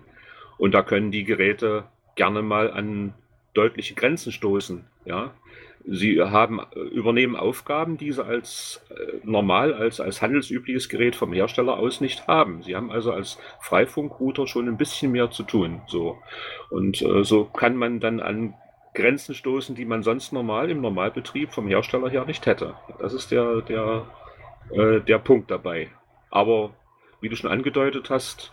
[0.59, 1.85] Und da können die Geräte
[2.17, 3.15] gerne mal an
[3.55, 4.85] deutliche Grenzen stoßen.
[5.05, 5.33] Ja?
[5.87, 11.33] Sie haben, äh, übernehmen Aufgaben, die sie als äh, normal, als, als handelsübliches Gerät vom
[11.33, 12.63] Hersteller aus nicht haben.
[12.63, 15.83] Sie haben also als Freifunkrouter schon ein bisschen mehr zu tun.
[15.87, 16.19] So.
[16.71, 18.55] Und äh, so kann man dann an
[18.95, 22.75] Grenzen stoßen, die man sonst normal im Normalbetrieb vom Hersteller her nicht hätte.
[22.99, 24.07] Das ist der, der,
[24.73, 25.91] äh, der Punkt dabei.
[26.31, 26.75] Aber
[27.21, 28.53] wie du schon angedeutet hast,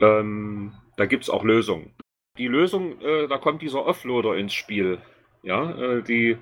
[0.00, 1.94] ähm, da gibt es auch Lösungen.
[2.38, 4.98] Die Lösung, äh, da kommt dieser Offloader ins Spiel.
[5.42, 6.36] Ja, äh, die,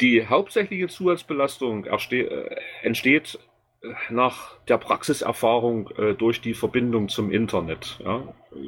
[0.00, 3.38] die hauptsächliche Zusatzbelastung äh, entsteht
[3.82, 7.98] äh, nach der Praxiserfahrung durch die Verbindung zum Internet.
[8.04, 8.22] Ja?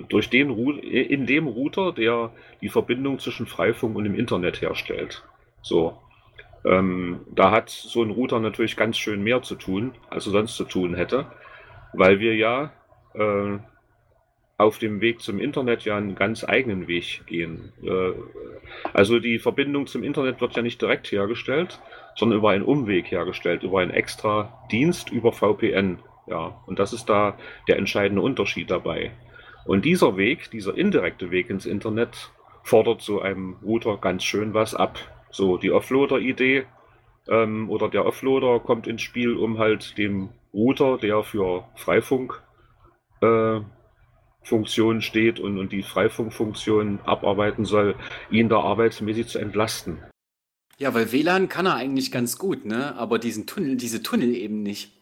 [0.09, 5.25] Durch den, in dem Router, der die Verbindung zwischen Freifunk und dem Internet herstellt.
[5.63, 5.99] So.
[6.65, 10.57] Ähm, da hat so ein Router natürlich ganz schön mehr zu tun, als er sonst
[10.57, 11.27] zu tun hätte,
[11.93, 12.73] weil wir ja
[13.13, 13.59] äh,
[14.57, 17.73] auf dem Weg zum Internet ja einen ganz eigenen Weg gehen.
[17.83, 18.13] Äh,
[18.93, 21.81] also die Verbindung zum Internet wird ja nicht direkt hergestellt,
[22.17, 25.99] sondern über einen Umweg hergestellt, über einen extra Dienst über VPN.
[26.27, 27.37] Ja, und das ist da
[27.69, 29.11] der entscheidende Unterschied dabei.
[29.67, 32.31] Und dieser Weg, dieser indirekte Weg ins Internet,
[32.63, 34.99] fordert so einem Router ganz schön was ab.
[35.31, 36.65] So die Offloader-Idee
[37.29, 42.43] ähm, oder der Offloader kommt ins Spiel, um halt dem Router, der für Freifunk
[43.21, 43.61] äh,
[44.45, 47.97] Funktion steht und, und die Freifunkfunktion abarbeiten soll,
[48.31, 49.99] ihn da arbeitsmäßig zu entlasten.
[50.79, 52.95] Ja, weil WLAN kann er eigentlich ganz gut, ne?
[52.97, 54.93] Aber diesen Tunnel, diese Tunnel eben nicht.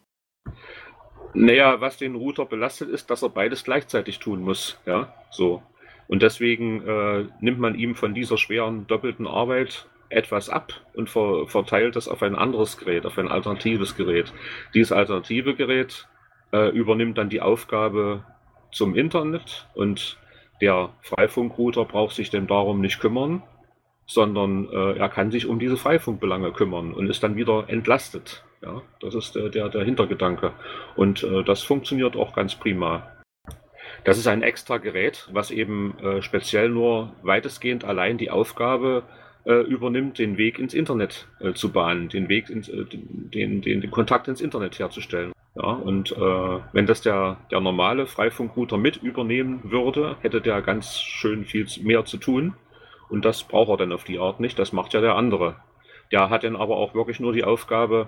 [1.33, 4.77] Naja, was den Router belastet, ist, dass er beides gleichzeitig tun muss.
[4.85, 5.63] Ja, so.
[6.07, 11.47] Und deswegen äh, nimmt man ihm von dieser schweren doppelten Arbeit etwas ab und ver
[11.47, 14.31] verteilt das auf ein anderes Gerät, auf ein alternatives Gerät.
[14.75, 16.07] Dieses alternative Gerät
[16.51, 18.23] äh, übernimmt dann die Aufgabe
[18.73, 20.17] zum Internet und
[20.61, 23.43] der Freifunkrouter braucht sich denn darum nicht kümmern,
[24.05, 28.43] sondern äh, er kann sich um diese Freifunkbelange kümmern und ist dann wieder entlastet.
[28.61, 30.53] Ja, das ist der, der, der Hintergedanke.
[30.95, 33.11] Und äh, das funktioniert auch ganz prima.
[34.05, 39.03] Das ist ein extra Gerät, was eben äh, speziell nur weitestgehend allein die Aufgabe
[39.45, 43.81] äh, übernimmt, den Weg ins Internet äh, zu bahnen, den Weg ins, äh, den, den,
[43.81, 45.32] den Kontakt ins Internet herzustellen.
[45.55, 50.99] Ja, und äh, wenn das der, der normale Freifunkrouter mit übernehmen würde, hätte der ganz
[50.99, 52.55] schön viel mehr zu tun.
[53.09, 55.57] Und das braucht er dann auf die Art nicht, das macht ja der andere.
[56.11, 58.07] Der hat dann aber auch wirklich nur die Aufgabe,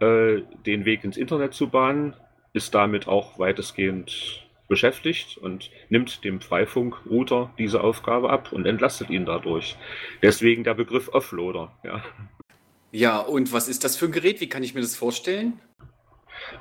[0.00, 2.14] äh, den Weg ins Internet zu bahnen,
[2.54, 9.26] ist damit auch weitestgehend beschäftigt und nimmt dem Freifunkrouter diese Aufgabe ab und entlastet ihn
[9.26, 9.76] dadurch.
[10.22, 11.72] Deswegen der Begriff Offloader.
[11.84, 12.02] Ja.
[12.90, 14.40] ja, und was ist das für ein Gerät?
[14.40, 15.60] Wie kann ich mir das vorstellen?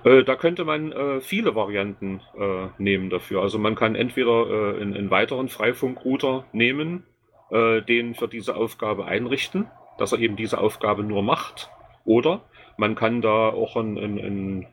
[0.03, 3.41] Äh, da könnte man äh, viele Varianten äh, nehmen dafür.
[3.41, 7.03] Also man kann entweder äh, einen, einen weiteren Freifunkrouter nehmen,
[7.51, 9.67] äh, den für diese Aufgabe einrichten,
[9.97, 11.69] dass er eben diese Aufgabe nur macht.
[12.03, 12.41] Oder
[12.77, 14.67] man kann da auch einen, einen,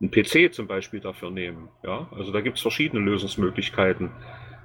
[0.00, 1.68] einen PC zum Beispiel dafür nehmen.
[1.82, 2.08] Ja?
[2.16, 4.10] Also da gibt es verschiedene Lösungsmöglichkeiten.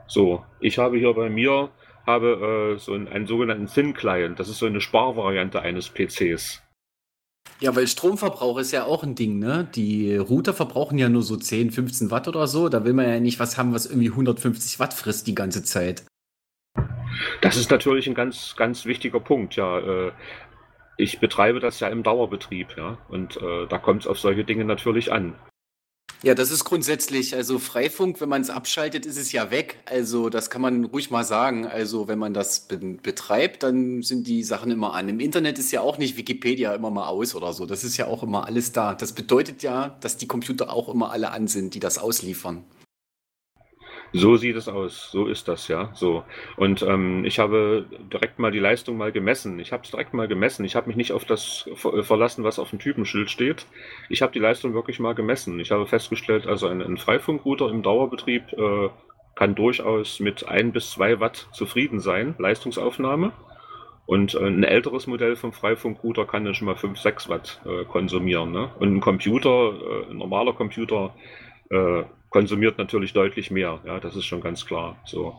[0.08, 1.70] So, ich habe hier bei mir
[2.06, 4.40] habe, äh, so einen, einen sogenannten Thin Client.
[4.40, 6.64] Das ist so eine Sparvariante eines PCs.
[7.60, 9.68] Ja, weil Stromverbrauch ist ja auch ein Ding, ne?
[9.76, 12.70] Die Router verbrauchen ja nur so 10, 15 Watt oder so.
[12.70, 16.04] Da will man ja nicht was haben, was irgendwie 150 Watt frisst die ganze Zeit.
[17.42, 19.78] Das ist natürlich ein ganz, ganz wichtiger Punkt, ja.
[19.80, 20.12] Äh,
[20.98, 22.98] ich betreibe das ja im Dauerbetrieb, ja.
[23.10, 25.36] Und äh, da kommt es auf solche Dinge natürlich an.
[26.24, 29.80] Ja, das ist grundsätzlich, also Freifunk, wenn man es abschaltet, ist es ja weg.
[29.86, 31.66] Also das kann man ruhig mal sagen.
[31.66, 35.10] Also wenn man das be betreibt, dann sind die Sachen immer an.
[35.10, 37.66] Im Internet ist ja auch nicht Wikipedia immer mal aus oder so.
[37.66, 38.94] Das ist ja auch immer alles da.
[38.94, 42.64] Das bedeutet ja, dass die Computer auch immer alle an sind, die das ausliefern.
[44.14, 45.90] So sieht es aus, so ist das, ja.
[45.94, 46.24] So.
[46.58, 49.58] Und ähm, ich habe direkt mal die Leistung mal gemessen.
[49.60, 50.66] Ich habe es direkt mal gemessen.
[50.66, 53.66] Ich habe mich nicht auf das ver verlassen, was auf dem Typenschild steht.
[54.10, 55.60] Ich habe die Leistung wirklich mal gemessen.
[55.62, 58.90] Ich habe festgestellt, also ein, ein Freifunkrouter im Dauerbetrieb äh,
[59.36, 63.32] kann durchaus mit ein bis zwei Watt zufrieden sein, Leistungsaufnahme.
[64.06, 67.86] Und äh, ein älteres Modell vom Freifunkrouter kann dann schon mal 5, 6 Watt äh,
[67.86, 68.52] konsumieren.
[68.52, 68.70] Ne?
[68.78, 71.16] Und ein Computer, äh, ein normaler Computer,
[71.70, 73.80] äh, konsumiert natürlich deutlich mehr.
[73.86, 74.98] Ja, das ist schon ganz klar.
[75.06, 75.36] So.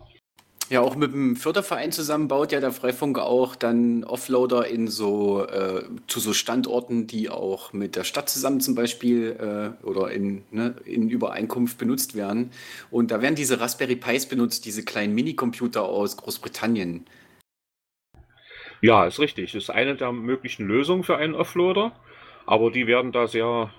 [0.69, 5.45] Ja, auch mit dem Förderverein zusammen baut ja der Freifunk auch dann Offloader in so
[5.47, 9.37] äh, zu so Standorten, die auch mit der Stadt zusammen zum Beispiel
[9.83, 12.53] äh, oder in, ne, in Übereinkunft benutzt werden.
[12.91, 17.05] Und da werden diese Raspberry Pis benutzt, diese kleinen Minicomputer aus Großbritannien.
[18.81, 19.55] Ja, ist richtig.
[19.55, 21.93] Ist eine der möglichen Lösungen für einen Offloader,
[22.47, 23.71] aber die werden da sehr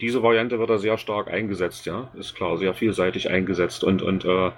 [0.00, 2.10] diese Variante wird da sehr stark eingesetzt, ja.
[2.14, 4.50] Ist klar, sehr vielseitig eingesetzt und, und äh,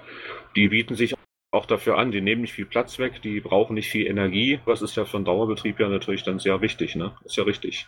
[0.56, 1.14] die bieten sich
[1.50, 4.60] auch dafür an, die nehmen nicht viel Platz weg, die brauchen nicht viel Energie.
[4.64, 7.16] Was ist ja für einen Dauerbetrieb ja natürlich dann sehr wichtig, ne?
[7.24, 7.86] Ist ja richtig.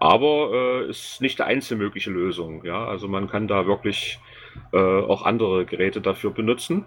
[0.00, 2.86] Aber äh, ist nicht die einzige mögliche Lösung, ja.
[2.86, 4.18] Also man kann da wirklich
[4.72, 6.84] äh, auch andere Geräte dafür benutzen.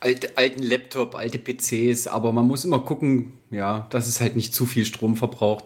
[0.00, 4.54] Alte, alten Laptop, alte PCs, aber man muss immer gucken, ja, dass es halt nicht
[4.54, 5.64] zu viel Strom verbraucht.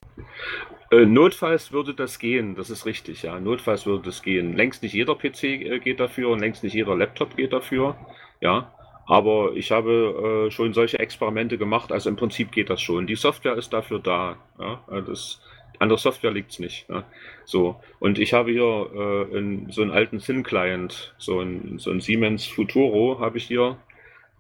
[0.91, 3.39] Äh, notfalls würde das gehen, das ist richtig, ja.
[3.39, 4.57] Notfalls würde das gehen.
[4.57, 7.97] Längst nicht jeder PC äh, geht dafür und längst nicht jeder Laptop geht dafür,
[8.41, 8.73] ja.
[9.07, 13.07] Aber ich habe äh, schon solche Experimente gemacht, also im Prinzip geht das schon.
[13.07, 14.83] Die Software ist dafür da, ja.
[14.89, 15.41] Also das,
[15.79, 16.89] an der Software liegt es nicht.
[16.89, 17.05] Ja?
[17.45, 22.01] So, und ich habe hier äh, in, so einen alten Thin-Client, so ein, so ein
[22.01, 23.77] Siemens Futuro habe ich hier.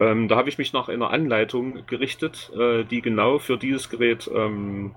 [0.00, 4.30] Ähm, da habe ich mich nach einer Anleitung gerichtet, äh, die genau für dieses Gerät
[4.34, 4.94] ähm,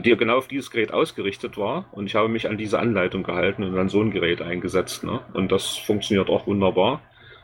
[0.00, 1.86] die genau auf dieses Gerät ausgerichtet war.
[1.92, 5.04] Und ich habe mich an diese Anleitung gehalten und dann so ein Gerät eingesetzt.
[5.04, 5.20] Ne?
[5.32, 7.00] Und das funktioniert auch wunderbar.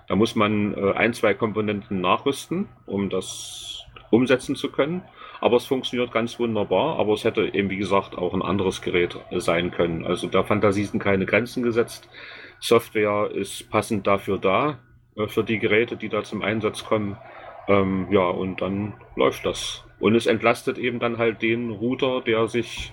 [0.09, 5.03] Da muss man äh, ein, zwei Komponenten nachrüsten, um das umsetzen zu können.
[5.41, 6.99] Aber es funktioniert ganz wunderbar.
[6.99, 10.05] Aber es hätte eben, wie gesagt, auch ein anderes Gerät äh, sein können.
[10.05, 12.09] Also der Fantasie sind keine Grenzen gesetzt.
[12.61, 14.79] Software ist passend dafür da,
[15.17, 17.17] äh, für die Geräte, die da zum Einsatz kommen.
[17.69, 19.85] Ähm, ja, und dann läuft das.
[20.03, 22.93] Und es entlastet eben dann halt den Router, der sich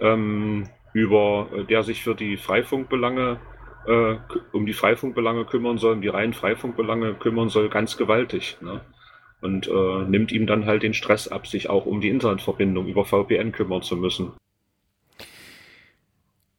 [0.00, 3.38] ähm, über, äh, der sich für die Freifunkbelange,
[3.86, 4.16] äh,
[4.50, 8.56] um die Freifunkbelange kümmern soll, um die reinen Freifunkbelange kümmern soll, ganz gewaltig.
[8.60, 8.80] Ne?
[9.40, 13.04] Und äh, nimmt ihm dann halt den Stress ab, sich auch um die Internetverbindung über
[13.04, 14.32] VPN kümmern zu müssen.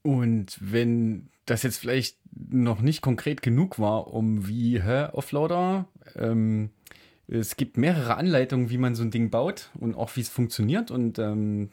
[0.01, 6.69] Und wenn das jetzt vielleicht noch nicht konkret genug war, um wie hä, Offloader, ähm,
[7.27, 10.91] es gibt mehrere Anleitungen, wie man so ein Ding baut und auch wie es funktioniert.
[10.91, 11.69] Und ähm,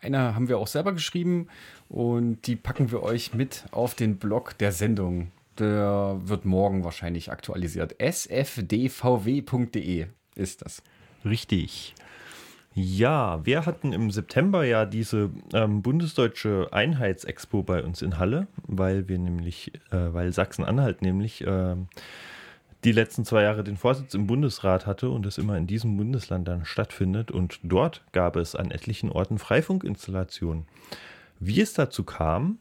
[0.00, 1.48] eine haben wir auch selber geschrieben
[1.88, 5.30] und die packen wir euch mit auf den Blog der Sendung.
[5.58, 7.96] Der wird morgen wahrscheinlich aktualisiert.
[8.00, 8.46] sfdvw.de
[10.34, 10.82] ist das.
[11.24, 11.94] Richtig.
[12.74, 19.08] Ja, wir hatten im September ja diese ähm, bundesdeutsche Einheitsexpo bei uns in Halle, weil
[19.08, 21.74] wir nämlich, äh, weil Sachsen-Anhalt nämlich äh,
[22.86, 26.46] die letzten zwei Jahre den Vorsitz im Bundesrat hatte und es immer in diesem Bundesland
[26.46, 27.32] dann stattfindet.
[27.32, 30.66] Und dort gab es an etlichen Orten Freifunkinstallationen.
[31.40, 32.58] Wie es dazu kam,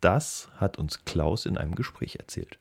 [0.00, 2.58] das hat uns Klaus in einem Gespräch erzählt.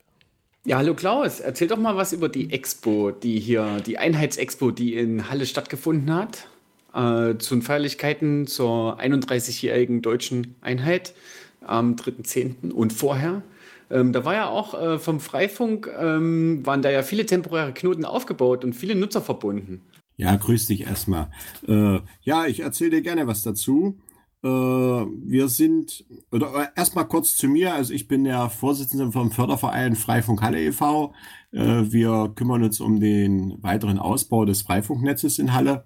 [0.65, 4.95] Ja, hallo Klaus, erzähl doch mal was über die Expo, die hier, die Einheitsexpo, die
[4.95, 6.47] in Halle stattgefunden hat
[6.95, 11.13] äh, zu den Feierlichkeiten zur 31-jährigen deutschen Einheit
[11.61, 12.71] am 3.10.
[12.71, 13.43] und vorher.
[13.89, 18.05] Ähm, da war ja auch äh, vom Freifunk, ähm, waren da ja viele temporäre Knoten
[18.05, 19.81] aufgebaut und viele Nutzer verbunden.
[20.17, 21.29] Ja, grüß dich erstmal.
[21.67, 23.97] Äh, ja, ich erzähle dir gerne was dazu.
[24.43, 27.73] Äh, wir sind, oder äh, erstmal kurz zu mir.
[27.73, 31.13] Also ich bin der Vorsitzende vom Förderverein Freifunk Halle e.V.
[31.51, 35.85] Äh, wir kümmern uns um den weiteren Ausbau des Freifunknetzes in Halle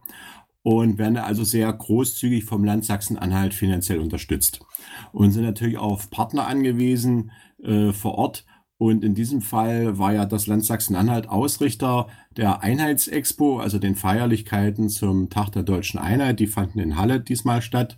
[0.67, 4.59] und werden also sehr großzügig vom Land Sachsen-Anhalt finanziell unterstützt
[5.13, 7.31] und sind natürlich auf Partner angewiesen
[7.63, 8.45] äh, vor Ort.
[8.77, 14.89] Und in diesem Fall war ja das Land Sachsen-Anhalt Ausrichter der Einheitsexpo, also den Feierlichkeiten
[14.89, 16.41] zum Tag der deutschen Einheit.
[16.41, 17.97] Die fanden in Halle diesmal statt.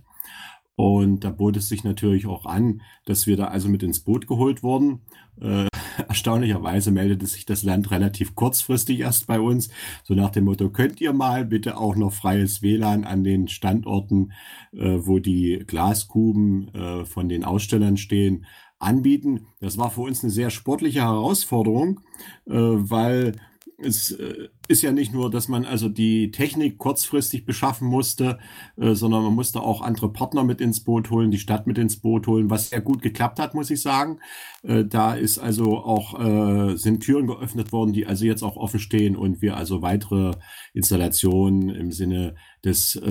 [0.76, 4.28] Und da bot es sich natürlich auch an, dass wir da also mit ins Boot
[4.28, 5.02] geholt wurden.
[5.42, 5.69] Äh,
[6.08, 9.70] erstaunlicherweise meldete sich das Land relativ kurzfristig erst bei uns,
[10.04, 14.32] so nach dem Motto, könnt ihr mal bitte auch noch freies WLAN an den Standorten,
[14.74, 18.46] äh, wo die Glaskuben äh, von den Ausstellern stehen,
[18.80, 19.48] anbieten.
[19.60, 22.00] Das war für uns eine sehr sportliche Herausforderung,
[22.48, 23.34] äh, weil
[23.78, 28.38] es äh, ist ja nicht nur, dass man also die Technik kurzfristig beschaffen musste,
[28.78, 31.98] äh, sondern man musste auch andere Partner mit ins Boot holen, die Stadt mit ins
[31.98, 34.20] Boot holen, was sehr gut geklappt hat, muss ich sagen.
[34.62, 38.80] Äh, da ist also auch, äh, sind Türen geöffnet worden, die also jetzt auch offen
[38.80, 40.34] stehen und wir also weitere
[40.74, 43.02] Installationen im Sinne des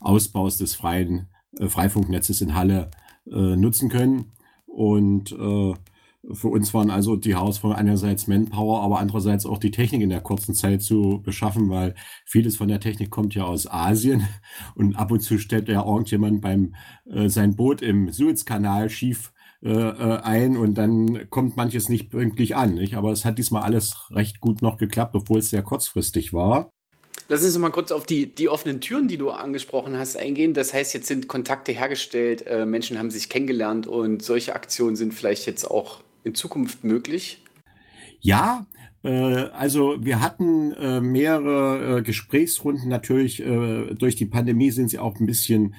[0.00, 1.28] Ausbaus des freien
[1.60, 2.90] Freifunknetzes in Halle
[3.24, 4.32] nutzen können.
[4.66, 5.32] Und
[6.32, 10.20] für uns waren also die Herausforderungen einerseits Manpower, aber andererseits auch die Technik in der
[10.20, 14.26] kurzen Zeit zu beschaffen, weil vieles von der Technik kommt ja aus Asien
[14.74, 16.74] und ab und zu stellt ja irgendjemand beim
[17.10, 19.32] äh, sein Boot im Suezkanal schief
[19.62, 22.74] äh, äh, ein und dann kommt manches nicht pünktlich an.
[22.74, 22.94] Nicht?
[22.94, 26.70] Aber es hat diesmal alles recht gut noch geklappt, obwohl es sehr kurzfristig war.
[27.28, 30.52] Lass uns mal kurz auf die, die offenen Türen, die du angesprochen hast, eingehen.
[30.52, 35.14] Das heißt, jetzt sind Kontakte hergestellt, äh, Menschen haben sich kennengelernt und solche Aktionen sind
[35.14, 37.42] vielleicht jetzt auch in Zukunft möglich?
[38.20, 38.66] Ja,
[39.04, 42.88] äh, also wir hatten äh, mehrere äh, Gesprächsrunden.
[42.88, 45.74] Natürlich durch die Pandemie sind sie auch ein bisschen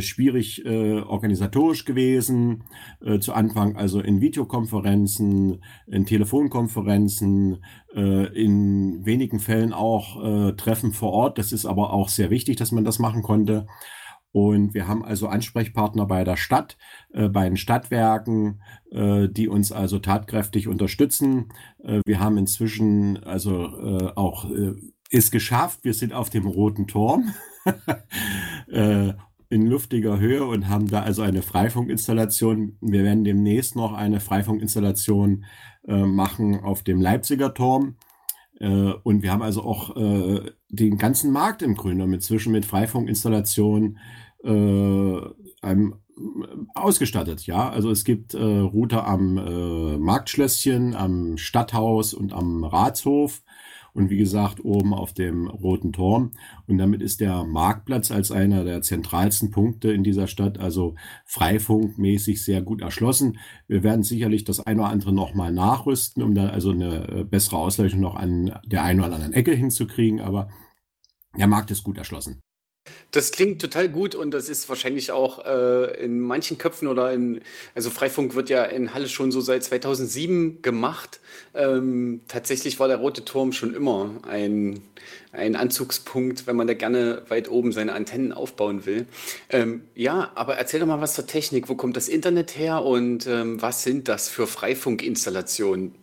[0.00, 2.64] schwierig organisatorisch gewesen.
[3.20, 7.62] zu Anfang also in Videokonferenzen, in Telefonkonferenzen,
[7.94, 11.38] in wenigen Fällen auch Treffen vor Ort.
[11.38, 13.66] Das ist aber auch sehr wichtig, dass man das machen konnte.
[14.32, 16.76] Und wir haben also Ansprechpartner bei der Stadt,
[17.12, 18.62] äh, bei den Stadtwerken,
[18.92, 21.48] äh, die uns also tatkräftig unterstützen.
[21.82, 24.74] Äh, wir haben inzwischen also äh, auch äh,
[25.10, 25.80] ist geschafft.
[25.82, 27.34] Wir sind auf dem roten Turm
[28.68, 29.12] äh,
[29.48, 32.76] in luftiger Höhe und haben da also eine Freifunkinstallation.
[32.80, 35.44] Wir werden demnächst noch eine Freifunkinstallation
[35.82, 37.96] machen auf dem Leipziger Turm.
[38.60, 43.98] Und wir haben also auch den ganzen Markt im Grünen inzwischen mit Freifunkinstallationen
[44.44, 45.20] äh,
[45.62, 45.94] einem,
[46.74, 47.46] ausgestattet.
[47.46, 53.42] Ja, also es gibt äh, Router am äh, Marktschlösschen, am Stadthaus und am Ratshof.
[53.94, 56.32] Und wie gesagt oben auf dem Roten Turm.
[56.66, 60.94] Und damit ist der Marktplatz als einer der zentralsten Punkte in dieser Stadt, also
[61.26, 63.38] freifunkmäßig sehr gut erschlossen.
[63.66, 67.58] Wir werden sicherlich das eine oder andere nochmal nachrüsten, um da also eine äh, bessere
[67.58, 70.48] Ausleuchtung noch an der einen oder anderen Ecke hinzukriegen, aber
[71.38, 72.40] der Markt ist gut erschlossen.
[73.10, 77.40] Das klingt total gut und das ist wahrscheinlich auch äh, in manchen Köpfen oder in,
[77.74, 81.20] also Freifunk wird ja in Halle schon so seit 2007 gemacht.
[81.54, 84.80] Ähm, tatsächlich war der Rote Turm schon immer ein,
[85.32, 89.06] ein Anzugspunkt, wenn man da gerne weit oben seine Antennen aufbauen will.
[89.48, 91.68] Ähm, ja, aber erzähl doch mal was zur Technik.
[91.68, 95.94] Wo kommt das Internet her und ähm, was sind das für Freifunkinstallationen?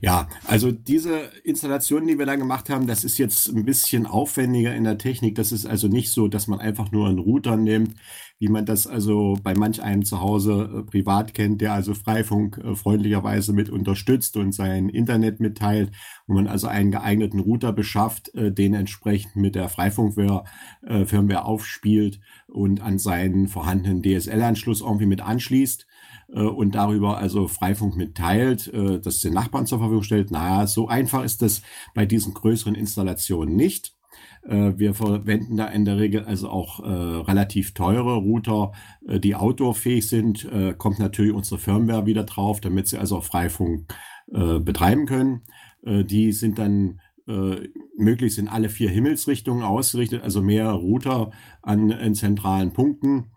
[0.00, 4.74] Ja, also diese Installation, die wir da gemacht haben, das ist jetzt ein bisschen aufwendiger
[4.74, 5.34] in der Technik.
[5.34, 7.94] Das ist also nicht so, dass man einfach nur einen Router nimmt,
[8.38, 12.58] wie man das also bei manch einem zu Hause äh, privat kennt, der also Freifunk
[12.58, 15.90] äh, freundlicherweise mit unterstützt und sein Internet mitteilt,
[16.26, 20.44] wo man also einen geeigneten Router beschafft, äh, den entsprechend mit der Freifunkware
[20.86, 25.87] äh, Firmware aufspielt und an seinen vorhandenen DSL-Anschluss irgendwie mit anschließt
[26.32, 30.30] und darüber also Freifunk mitteilt, äh, das den Nachbarn zur Verfügung stellt.
[30.30, 31.62] Naja, so einfach ist das
[31.94, 33.94] bei diesen größeren Installationen nicht.
[34.42, 38.72] Äh, wir verwenden da in der Regel also auch äh, relativ teure Router,
[39.06, 40.44] äh, die outdoorfähig sind.
[40.44, 43.92] Äh, kommt natürlich unsere Firmware wieder drauf, damit sie also auch Freifunk
[44.32, 45.42] äh, betreiben können.
[45.82, 51.30] Äh, die sind dann äh, möglichst in alle vier Himmelsrichtungen ausgerichtet, also mehr Router
[51.62, 53.30] an zentralen Punkten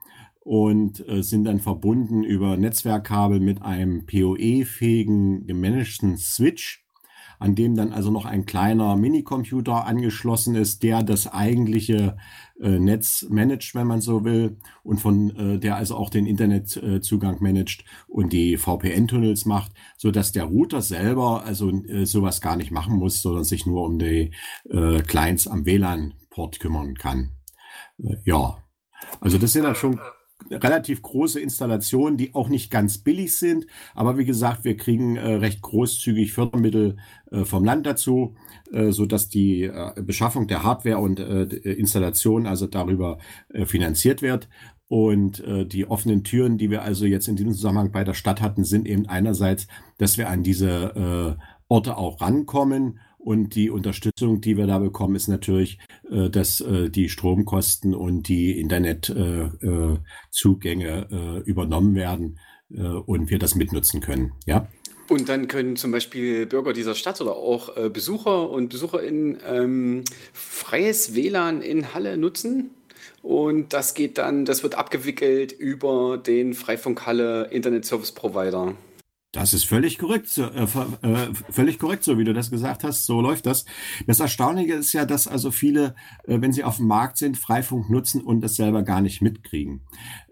[0.51, 6.85] und äh, sind dann verbunden über Netzwerkkabel mit einem PoE-fähigen gemanagten Switch,
[7.39, 12.17] an dem dann also noch ein kleiner Minicomputer angeschlossen ist, der das eigentliche
[12.59, 17.37] äh, Netz managt, wenn man so will, und von äh, der also auch den Internetzugang
[17.37, 22.57] äh, managt und die VPN-Tunnels macht, so dass der Router selber also äh, sowas gar
[22.57, 24.31] nicht machen muss, sondern sich nur um die
[24.69, 27.37] äh, Clients am WLAN-Port kümmern kann.
[28.25, 28.57] Ja,
[29.21, 29.97] also das sind dann schon
[30.51, 33.65] relativ große Installationen, die auch nicht ganz billig sind.
[33.95, 36.97] Aber wie gesagt, wir kriegen äh, recht großzügig Fördermittel
[37.31, 38.35] äh, vom Land dazu,
[38.71, 43.17] äh, so dass die äh, Beschaffung der Hardware und äh, Installation also darüber
[43.49, 44.49] äh, finanziert wird.
[44.87, 48.41] Und äh, die offenen Türen, die wir also jetzt in diesem Zusammenhang bei der Stadt
[48.41, 54.41] hatten, sind eben einerseits, dass wir an diese äh, Orte auch rankommen und die Unterstützung,
[54.41, 55.78] die wir da bekommen, ist natürlich,
[56.09, 62.39] äh, dass äh, die Stromkosten und die Internetzugänge äh, übernommen werden
[63.05, 64.32] und wir das mitnutzen können.
[64.45, 64.65] Ja.
[65.09, 70.05] Und dann können zum Beispiel Bürger dieser Stadt oder auch äh, Besucher und BesucherInnen ähm,
[70.32, 72.69] freies WLAN in Halle nutzen.
[73.22, 78.74] Und das geht dann, das wird abgewickelt über den Freifunk Halle Internet Service Provider.
[79.34, 80.63] Das ist völlig korrekt, so, äh,
[81.03, 83.05] äh, völlig korrekt, so wie du das gesagt hast.
[83.05, 83.63] So läuft das.
[84.05, 87.89] Das Erstaunliche ist ja, dass also viele, äh, wenn sie auf dem Markt sind, Freifunk
[87.89, 89.84] nutzen und das selber gar nicht mitkriegen,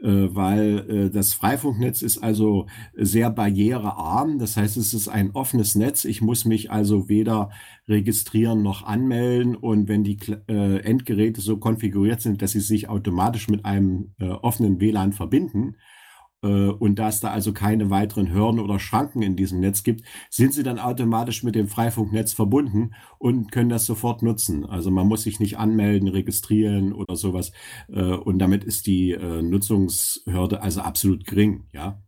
[0.01, 4.37] äh, weil äh, das Freifunknetz ist also sehr barrierearm.
[4.37, 6.03] Das heißt, es ist ein offenes Netz.
[6.03, 7.51] Ich muss mich also weder
[7.87, 10.17] registrieren noch anmelden und wenn die
[10.49, 15.98] äh, Endgeräte so konfiguriert sind, dass sie sich automatisch mit einem offenen WLAN verbinden, äh,
[16.41, 20.53] und da es da also keine weiteren Hürden oder Schranken in diesem Netz gibt, sind
[20.53, 24.65] sie dann automatisch mit dem Freifunknetz verbunden und können das sofort nutzen.
[24.65, 27.51] Also man muss sich nicht anmelden, registrieren oder sowas.
[27.89, 32.01] Äh, und damit ist die äh, Nutzungshürde also absolut gering, ja.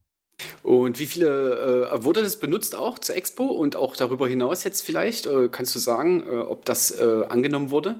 [0.64, 4.82] Und wie viele äh, wurde das benutzt auch zur Expo und auch darüber hinaus jetzt
[4.82, 5.28] vielleicht?
[5.28, 7.96] Äh, kannst du sagen, äh, ob das angenommen wurde?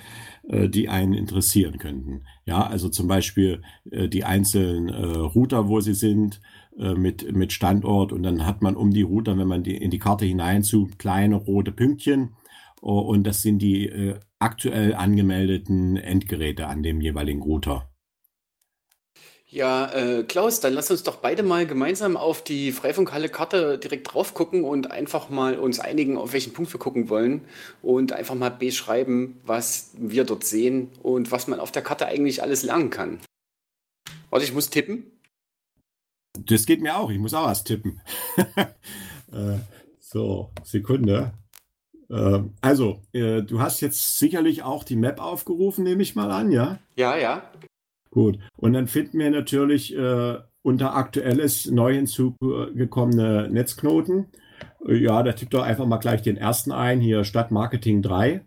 [0.48, 2.26] äh, die einen interessieren könnten.
[2.46, 6.42] Ja, also zum Beispiel äh, die einzelnen äh, Router, wo sie sind,
[6.76, 10.00] mit, mit Standort und dann hat man um die Router, wenn man die in die
[10.00, 10.64] Karte hinein
[10.98, 12.36] kleine rote Pünktchen
[12.82, 17.93] oh, und das sind die aktuell angemeldeten Endgeräte an dem jeweiligen Router.
[19.54, 24.34] Ja, äh, Klaus, dann lass uns doch beide mal gemeinsam auf die Freifunkhalle-Karte direkt drauf
[24.34, 27.42] gucken und einfach mal uns einigen, auf welchen Punkt wir gucken wollen
[27.84, 32.42] und einfach mal beschreiben, was wir dort sehen und was man auf der Karte eigentlich
[32.42, 33.20] alles lernen kann.
[34.32, 35.04] Warte, ich muss tippen.
[36.36, 38.02] Das geht mir auch, ich muss auch was tippen.
[39.32, 39.60] äh,
[40.00, 41.32] so, Sekunde.
[42.10, 46.52] Äh, also, äh, du hast jetzt sicherlich auch die Map aufgerufen, nehme ich mal an,
[46.52, 46.80] ja?
[46.96, 47.52] Ja, ja.
[48.14, 48.38] Gut.
[48.56, 54.28] Und dann finden wir natürlich äh, unter aktuelles neu hinzugekommene Netzknoten.
[54.86, 58.46] Ja, da tippt doch einfach mal gleich den ersten ein, hier Stadtmarketing 3.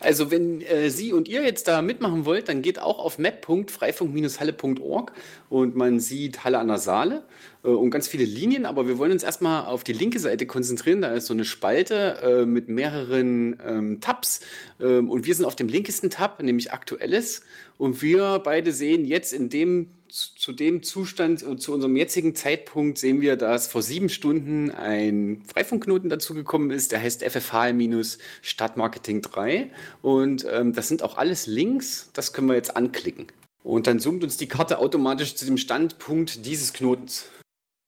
[0.00, 5.12] Also wenn äh, Sie und ihr jetzt da mitmachen wollt, dann geht auch auf map.freifunk-halle.org
[5.48, 7.24] und man sieht Halle an der Saale
[7.62, 11.02] äh, und ganz viele Linien, aber wir wollen uns erstmal auf die linke Seite konzentrieren.
[11.02, 14.40] Da ist so eine Spalte äh, mit mehreren ähm, Tabs
[14.80, 17.42] ähm, und wir sind auf dem linkesten Tab, nämlich Aktuelles
[17.78, 23.20] und wir beide sehen jetzt in dem zu dem Zustand, zu unserem jetzigen Zeitpunkt sehen
[23.20, 29.70] wir, dass vor sieben Stunden ein Freifunkknoten dazugekommen ist, der heißt FFH-Stadtmarketing 3.
[30.02, 33.26] Und ähm, das sind auch alles Links, das können wir jetzt anklicken.
[33.64, 37.26] Und dann zoomt uns die Karte automatisch zu dem Standpunkt dieses Knotens.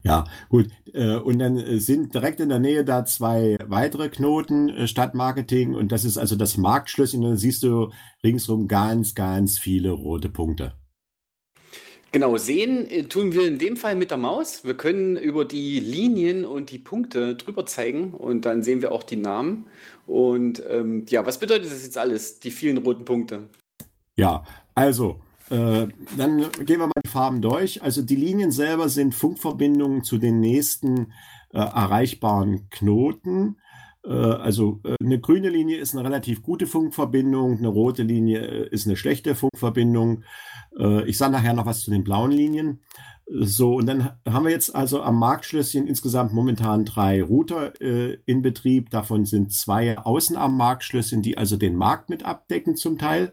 [0.07, 0.69] Ja, gut.
[0.93, 5.91] Äh, und dann äh, sind direkt in der Nähe da zwei weitere Knoten Stadtmarketing und
[5.91, 7.25] das ist also das Marktschlösschen.
[7.25, 7.91] Und dann siehst du
[8.23, 10.75] ringsrum ganz, ganz viele rote Punkte.
[12.13, 14.65] Genau, sehen äh, tun wir in dem Fall mit der Maus.
[14.65, 19.03] Wir können über die Linien und die Punkte drüber zeigen und dann sehen wir auch
[19.03, 19.67] die Namen.
[20.07, 23.49] Und ähm, ja, was bedeutet das jetzt alles, die vielen roten Punkte?
[24.15, 24.45] Ja,
[24.75, 25.87] also, äh,
[26.17, 27.83] dann gehen wir mal die Farben durch.
[27.83, 31.13] Also die Linien selber sind Funkverbindungen zu den nächsten
[31.53, 33.57] äh, erreichbaren Knoten.
[34.05, 38.69] Äh, also äh, eine grüne Linie ist eine relativ gute Funkverbindung, eine rote Linie äh,
[38.71, 40.25] ist eine schlechte Funkverbindung.
[41.07, 42.83] Ich sage nachher noch was zu den blauen Linien.
[43.29, 48.41] So, und dann haben wir jetzt also am Marktschlösschen insgesamt momentan drei Router äh, in
[48.41, 48.91] Betrieb.
[48.91, 53.33] Davon sind zwei außen am Marktschlösschen, die also den Markt mit abdecken zum Teil.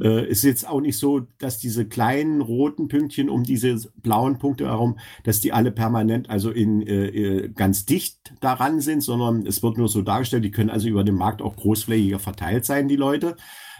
[0.00, 4.66] Äh, ist jetzt auch nicht so, dass diese kleinen roten Pünktchen um diese blauen Punkte
[4.66, 9.62] herum, dass die alle permanent also in äh, äh ganz dicht daran sind, sondern es
[9.62, 12.96] wird nur so dargestellt, die können also über den Markt auch großflächiger verteilt sein, die
[12.96, 13.36] Leute,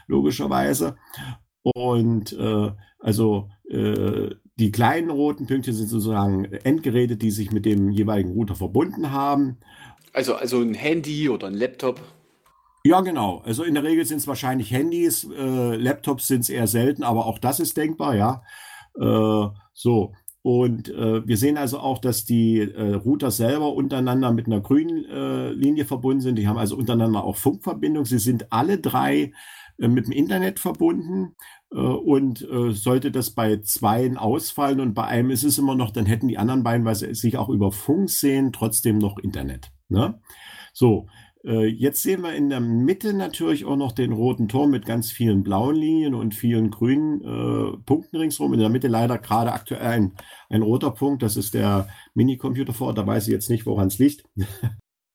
[0.07, 0.97] logischerweise.
[1.63, 7.91] Und äh, also äh, die kleinen roten Pünktchen sind sozusagen Endgeräte, die sich mit dem
[7.91, 9.57] jeweiligen Router verbunden haben.
[10.13, 12.01] Also, also ein Handy oder ein Laptop.
[12.85, 13.43] Ja, genau.
[13.45, 17.27] Also in der Regel sind es wahrscheinlich Handys, äh, Laptops sind es eher selten, aber
[17.27, 18.43] auch das ist denkbar, ja.
[18.99, 20.15] Äh, so.
[20.43, 25.05] Und äh, wir sehen also auch, dass die äh, Router selber untereinander mit einer grünen
[25.05, 26.37] äh, Linie verbunden sind.
[26.37, 28.07] Die haben also untereinander auch Funkverbindung.
[28.07, 29.33] Sie sind alle drei
[29.79, 31.37] äh, mit dem Internet verbunden.
[31.73, 35.91] Äh, und äh, sollte das bei zweien ausfallen und bei einem ist es immer noch,
[35.91, 39.71] dann hätten die anderen beiden, weil sie sich auch über Funk sehen, trotzdem noch Internet.
[39.89, 40.21] Ne?
[40.73, 41.07] So,
[41.45, 45.11] äh, jetzt sehen wir in der Mitte natürlich auch noch den roten Turm mit ganz
[45.11, 48.53] vielen blauen Linien und vielen grünen äh, Punkten ringsherum.
[48.53, 50.13] In der Mitte leider gerade aktuell ein,
[50.49, 51.23] ein roter Punkt.
[51.23, 52.99] Das ist der Minicomputer vor Ort.
[52.99, 54.25] Da weiß ich jetzt nicht, woran es liegt.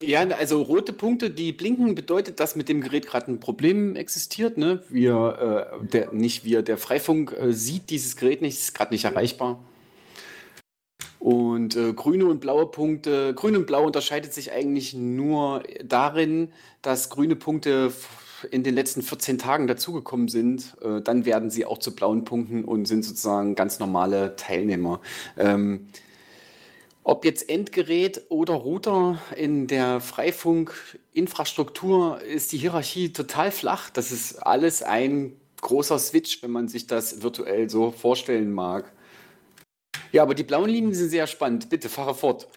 [0.04, 4.58] Ja, also rote Punkte, die blinken, bedeutet, dass mit dem Gerät gerade ein Problem existiert.
[4.58, 4.84] Ne?
[4.90, 9.06] Wir, äh, der, nicht wir, der Freifunk äh, sieht dieses Gerät nicht, ist gerade nicht
[9.06, 9.64] erreichbar.
[11.26, 16.52] Und äh, grüne und blaue Punkte, grün und blau unterscheidet sich eigentlich nur darin,
[16.84, 17.92] dass grüne Punkte
[18.52, 20.78] in den letzten 14 Tagen dazugekommen sind.
[20.84, 25.02] Äh, dann werden sie auch zu blauen Punkten und sind sozusagen ganz normale Teilnehmer.
[25.36, 25.88] Ähm,
[27.04, 33.90] ob jetzt Endgerät oder Router in der Freifunk-Infrastruktur ist die Hierarchie total flach.
[33.90, 38.94] Das ist alles ein großer Switch, wenn man sich das virtuell so vorstellen mag.
[40.12, 41.70] Ja, aber die blauen Linien sind sehr spannend.
[41.70, 42.48] Bitte fahre fort.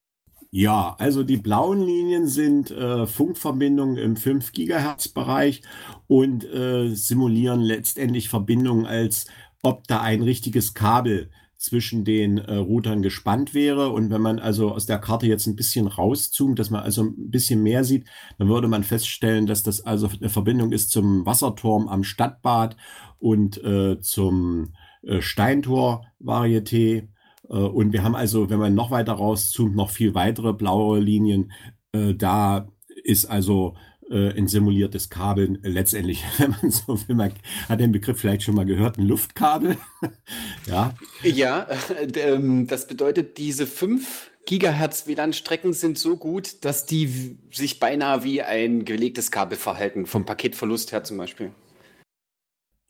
[0.50, 5.60] Ja, also die blauen Linien sind äh, Funkverbindungen im 5 Gigahertz Bereich
[6.06, 9.26] und äh, simulieren letztendlich Verbindungen, als
[9.62, 13.90] ob da ein richtiges Kabel zwischen den äh, Routern gespannt wäre.
[13.90, 17.30] Und wenn man also aus der Karte jetzt ein bisschen rauszoomt, dass man also ein
[17.30, 18.06] bisschen mehr sieht,
[18.38, 22.76] dann würde man feststellen, dass das also eine Verbindung ist zum Wasserturm am Stadtbad
[23.18, 24.72] und äh, zum
[25.02, 27.08] äh, Steintor-Varieté.
[27.48, 31.52] Äh, und wir haben also, wenn man noch weiter rauszoomt, noch viel weitere blaue Linien.
[31.92, 32.68] Äh, da
[33.04, 33.74] ist also
[34.10, 37.32] äh, ein simuliertes Kabel letztendlich, wenn man so will, man
[37.68, 39.76] hat den Begriff vielleicht schon mal gehört, ein Luftkabel.
[40.66, 40.94] ja.
[41.22, 41.66] Ja,
[42.00, 48.40] äh, das bedeutet, diese 5 Gigahertz WLAN-Strecken sind so gut, dass die sich beinahe wie
[48.40, 51.50] ein gelegtes Kabel verhalten, vom Paketverlust her zum Beispiel.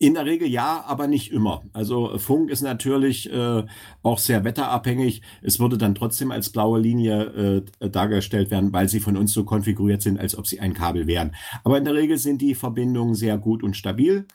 [0.01, 1.65] In der Regel ja, aber nicht immer.
[1.73, 3.65] Also Funk ist natürlich äh,
[4.03, 5.23] auch sehr wetterabhängig.
[5.43, 9.45] Es würde dann trotzdem als blaue Linie äh, dargestellt werden, weil sie von uns so
[9.45, 11.35] konfiguriert sind, als ob sie ein Kabel wären.
[11.65, 14.27] Aber in der Regel sind die Verbindungen sehr gut und stabil.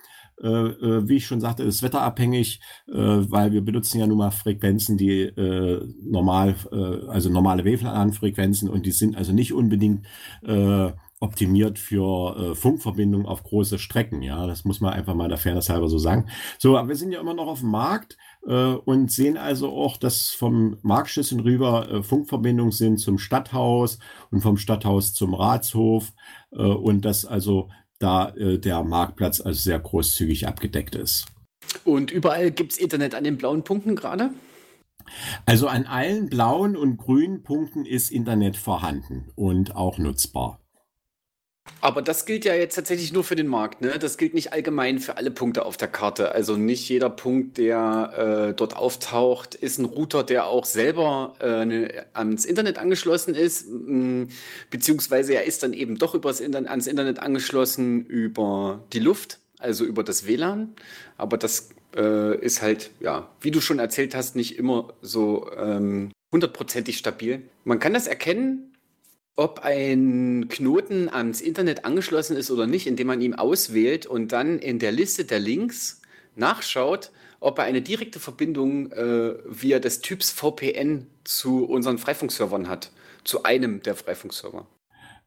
[0.41, 2.59] Äh, äh wie ich schon sagte, ist wetterabhängig,
[2.89, 6.55] äh, weil wir benutzen ja nun mal Frequenzen, die äh, normal,
[7.07, 10.05] also normale WLAN-Frequenzen und die sind also nicht unbedingt
[11.24, 14.21] optimiert für äh, Funkverbindungen auf große Strecken.
[14.21, 16.28] Ja, das muss man einfach mal der Fairness halber so sagen.
[16.59, 19.95] So, aber wir sind ja immer noch auf dem Markt äh, und sehen also auch,
[19.95, 23.99] dass vom Marktschlüssel rüber äh, Funkverbindungen sind zum Stadthaus
[24.32, 26.11] und vom Stadthaus zum Ratshof
[26.51, 27.69] äh, und dass also
[27.99, 31.26] da äh, der Marktplatz also sehr großzügig abgedeckt ist.
[31.86, 34.32] Und überall gibt es Internet an den blauen Punkten gerade?
[35.45, 40.62] Also an allen blauen und grünen Punkten ist Internet vorhanden und auch nutzbar.
[41.84, 43.99] Aber das gilt ja jetzt tatsächlich nur für den Markt, ne?
[43.99, 46.32] Das gilt nicht allgemein für alle Punkte auf der Karte.
[46.32, 51.66] Also nicht jeder Punkt, der äh, dort auftaucht, ist ein Router, der auch selber äh,
[51.66, 54.28] ne, ans Internet angeschlossen ist, mh,
[54.70, 59.84] beziehungsweise er ist dann eben doch übers Internet, ans Internet angeschlossen über die Luft, also
[59.84, 60.74] über das WLAN.
[61.18, 66.11] Aber das äh, ist halt, ja, wie du schon erzählt hast, nicht immer so ähm,
[66.32, 67.43] hundertprozentig stabil.
[67.64, 68.72] Man kann das erkennen,
[69.36, 74.60] ob ein Knoten ans Internet angeschlossen ist oder nicht, indem man ihn auswählt und dann
[74.60, 76.02] in der Liste der Links
[76.36, 82.92] nachschaut, ob er eine direkte Verbindung äh, via des Typs VPN zu unseren Freifunkservern hat,
[83.24, 84.68] zu einem der Freifunkserver.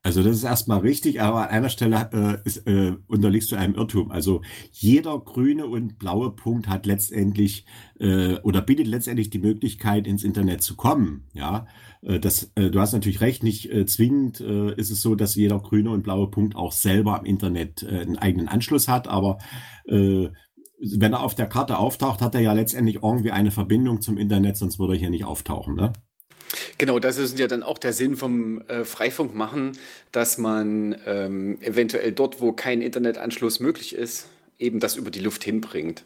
[0.06, 3.74] Also das ist erstmal richtig, aber an einer Stelle äh, ist, äh, unterliegst du einem
[3.74, 4.12] Irrtum.
[4.12, 4.40] Also
[4.70, 7.66] jeder grüne und blaue Punkt hat letztendlich
[7.98, 11.24] äh, oder bietet letztendlich die Möglichkeit, ins Internet zu kommen.
[11.32, 11.66] Ja,
[12.02, 15.58] äh, das, äh, du hast natürlich recht, nicht äh, zwingend ist es so, dass jeder
[15.58, 19.38] grüne und blaue Punkt auch selber am Internet einen eigenen Anschluss hat, aber
[19.86, 24.56] wenn er auf der Karte auftaucht, hat er ja letztendlich irgendwie eine Verbindung zum Internet,
[24.56, 25.74] sonst würde er hier nicht auftauchen.
[25.74, 25.92] Ne?
[26.78, 29.72] Genau, das ist ja dann auch der Sinn vom äh, Freifunk machen,
[30.12, 34.26] dass man ähm, eventuell dort, wo kein Internetanschluss möglich ist,
[34.58, 36.04] eben das über die Luft hinbringt.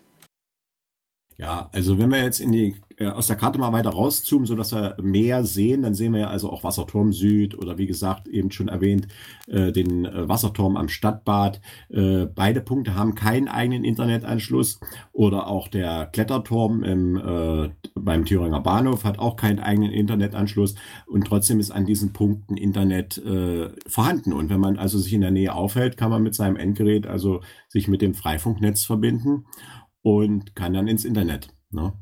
[1.41, 4.75] Ja, also wenn wir jetzt in die, äh, aus der Karte mal weiter rauszoomen, sodass
[4.75, 8.51] wir mehr sehen, dann sehen wir ja also auch Wasserturm Süd oder wie gesagt, eben
[8.51, 9.09] schon erwähnt,
[9.47, 11.63] äh, den äh, Wasserturm am Stadtbad.
[11.89, 14.81] Äh, beide Punkte haben keinen eigenen Internetanschluss
[15.13, 20.75] oder auch der Kletterturm im, äh, beim Thüringer Bahnhof hat auch keinen eigenen Internetanschluss
[21.07, 24.35] und trotzdem ist an diesen Punkten Internet äh, vorhanden.
[24.35, 27.41] Und wenn man also sich in der Nähe aufhält, kann man mit seinem Endgerät also
[27.67, 29.47] sich mit dem Freifunknetz verbinden
[30.03, 31.49] und kann dann ins Internet.
[31.71, 31.93] Ne?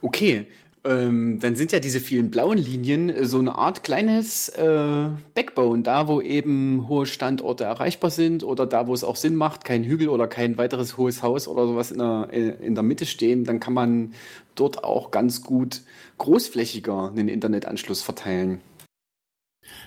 [0.00, 0.46] Okay,
[0.84, 5.82] ähm, dann sind ja diese vielen blauen Linien äh, so eine Art kleines äh, Backbone,
[5.82, 9.84] da wo eben hohe Standorte erreichbar sind oder da wo es auch Sinn macht, kein
[9.84, 13.44] Hügel oder kein weiteres hohes Haus oder sowas in der, äh, in der Mitte stehen,
[13.44, 14.14] dann kann man
[14.54, 15.82] dort auch ganz gut
[16.18, 18.60] großflächiger einen Internetanschluss verteilen.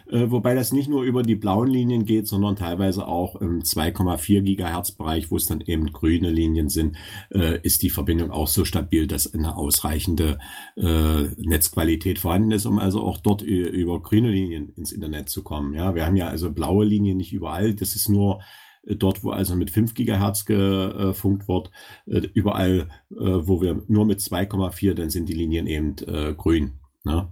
[0.09, 4.41] Äh, wobei das nicht nur über die blauen Linien geht, sondern teilweise auch im 2,4
[4.41, 6.97] Gigahertz Bereich, wo es dann eben grüne Linien sind,
[7.29, 10.37] äh, ist die Verbindung auch so stabil, dass eine ausreichende
[10.75, 15.73] äh, Netzqualität vorhanden ist, um also auch dort über grüne Linien ins Internet zu kommen.
[15.73, 17.73] Ja, wir haben ja also blaue Linien nicht überall.
[17.73, 18.41] Das ist nur
[18.85, 21.71] dort, wo also mit 5 Gigahertz gefunkt wird,
[22.05, 25.95] überall, wo wir nur mit 2,4, dann sind die Linien eben
[26.37, 26.79] grün.
[27.03, 27.31] Ne?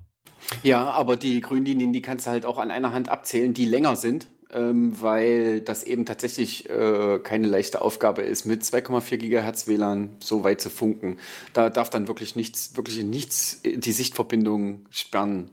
[0.63, 3.95] Ja, aber die Grünlinien, die kannst du halt auch an einer Hand abzählen, die länger
[3.95, 10.17] sind, ähm, weil das eben tatsächlich äh, keine leichte Aufgabe ist, mit 2,4 Gigahertz WLAN
[10.19, 11.17] so weit zu funken.
[11.53, 15.51] Da darf dann wirklich nichts, wirklich nichts die Sichtverbindung sperren.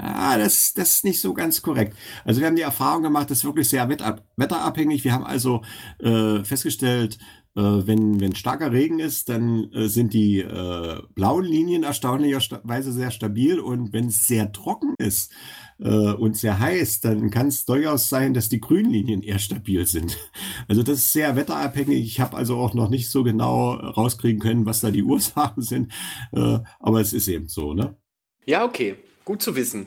[0.00, 1.96] Ah, das, das ist nicht so ganz korrekt.
[2.24, 5.02] Also wir haben die Erfahrung gemacht, das ist wirklich sehr wetterabhängig.
[5.02, 5.62] Wir haben also
[5.98, 7.18] äh, festgestellt, äh,
[7.62, 13.58] wenn, wenn starker Regen ist, dann äh, sind die äh, blauen Linien erstaunlicherweise sehr stabil
[13.58, 15.32] und wenn es sehr trocken ist,
[15.80, 19.86] äh, und sehr heiß, dann kann es durchaus sein, dass die grünen Linien eher stabil
[19.86, 20.18] sind.
[20.66, 22.04] Also das ist sehr wetterabhängig.
[22.04, 25.92] Ich habe also auch noch nicht so genau rauskriegen können, was da die Ursachen sind.
[26.32, 27.96] Äh, aber es ist eben so, ne?
[28.44, 28.96] Ja, okay.
[29.24, 29.86] Gut zu wissen.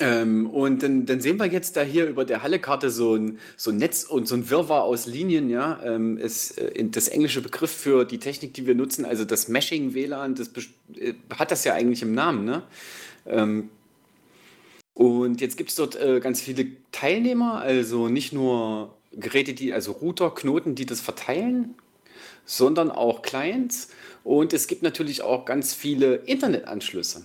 [0.00, 3.70] Ähm, und dann, dann, sehen wir jetzt da hier über der Halle-Karte so ein, so
[3.70, 5.50] ein Netz und so ein Wirrwarr aus Linien.
[5.50, 9.48] Ja, ähm, ist äh, das englische Begriff für die Technik, die wir nutzen, also das
[9.48, 10.50] Meshing-WLAN, das
[10.94, 12.44] äh, hat das ja eigentlich im Namen.
[12.44, 12.62] Ne?
[13.26, 13.70] Ähm,
[14.94, 19.92] und jetzt gibt es dort äh, ganz viele Teilnehmer, also nicht nur Geräte, die, also
[19.92, 21.74] Router, Knoten, die das verteilen,
[22.44, 23.88] sondern auch Clients.
[24.24, 27.24] Und es gibt natürlich auch ganz viele Internetanschlüsse.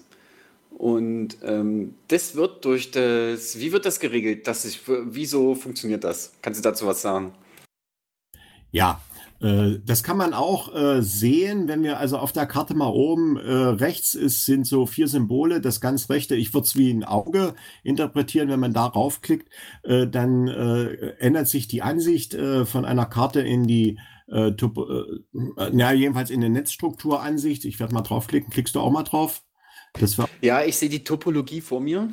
[0.78, 4.48] Und ähm, das wird durch das, wie wird das geregelt?
[4.48, 6.34] Dass ich, wieso funktioniert das?
[6.42, 7.34] Kannst du dazu was sagen?
[8.72, 9.02] Ja,
[9.40, 13.38] äh, das kann man auch äh, sehen, wenn wir also auf der Karte mal oben
[13.38, 15.62] äh, rechts ist, sind so vier Symbole.
[15.62, 17.54] Das ganz rechte, ich würde es wie ein Auge
[17.84, 19.48] interpretieren, wenn man da raufklickt,
[19.84, 24.54] äh, dann äh, ändert sich die Ansicht äh, von einer Karte in die äh,
[25.74, 27.66] ja, jedenfalls in eine Netzstrukturansicht.
[27.66, 28.50] Ich werde mal draufklicken.
[28.52, 29.44] Klickst du auch mal drauf?
[30.00, 32.12] Das war ja, ich sehe die Topologie vor mir.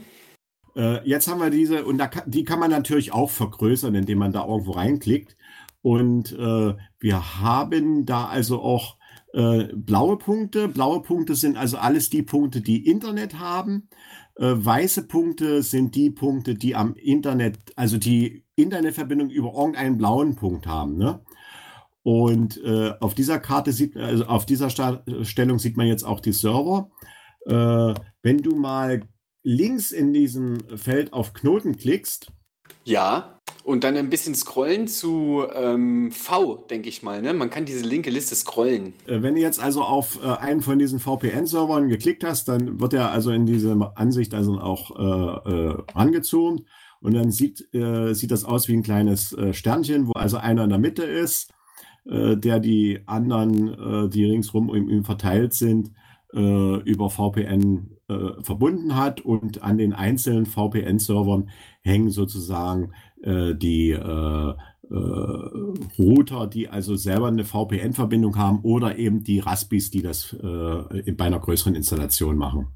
[0.77, 4.33] Äh, jetzt haben wir diese, und da, die kann man natürlich auch vergrößern, indem man
[4.33, 5.37] da irgendwo reinklickt.
[5.83, 8.99] Und äh, wir haben da also auch
[9.33, 10.69] äh, blaue Punkte.
[10.69, 13.89] Blaue Punkte sind also alles die Punkte, die Internet haben.
[14.37, 20.37] Äh, weiße Punkte sind die Punkte, die am Internet, also die Internetverbindung über irgendeinen blauen
[20.37, 20.99] Punkt haben.
[20.99, 21.21] Ne?
[22.03, 26.33] Und äh, auf dieser Karte sieht, also auf dieser Stellung sieht man jetzt auch die
[26.33, 26.91] Server.
[27.47, 29.03] Äh, wenn du mal
[29.43, 32.33] links in diesem Feld auf Knoten klickst.
[32.85, 33.37] Ja.
[33.63, 37.21] Und dann ein bisschen scrollen zu ähm, V, denke ich mal.
[37.21, 37.35] Ne?
[37.35, 38.95] Man kann diese linke Liste scrollen.
[39.07, 42.95] Äh, wenn du jetzt also auf äh, einen von diesen VPN-Servern geklickt hast, dann wird
[42.95, 46.65] er also in diese Ansicht also auch äh, äh, angezoomt.
[47.01, 50.65] Und dann sieht, äh, sieht das aus wie ein kleines äh, Sternchen, wo also einer
[50.65, 51.53] in der Mitte ist,
[52.07, 55.91] der die anderen, die ringsrum um ihn verteilt sind,
[56.33, 57.97] über VPN
[58.43, 59.21] verbunden hat.
[59.21, 61.51] Und an den einzelnen VPN-Servern
[61.83, 64.55] hängen sozusagen äh, die äh,
[64.91, 64.95] äh,
[65.99, 71.25] Router, die also selber eine VPN-Verbindung haben oder eben die Raspis, die das äh, bei
[71.25, 72.69] einer größeren Installation machen.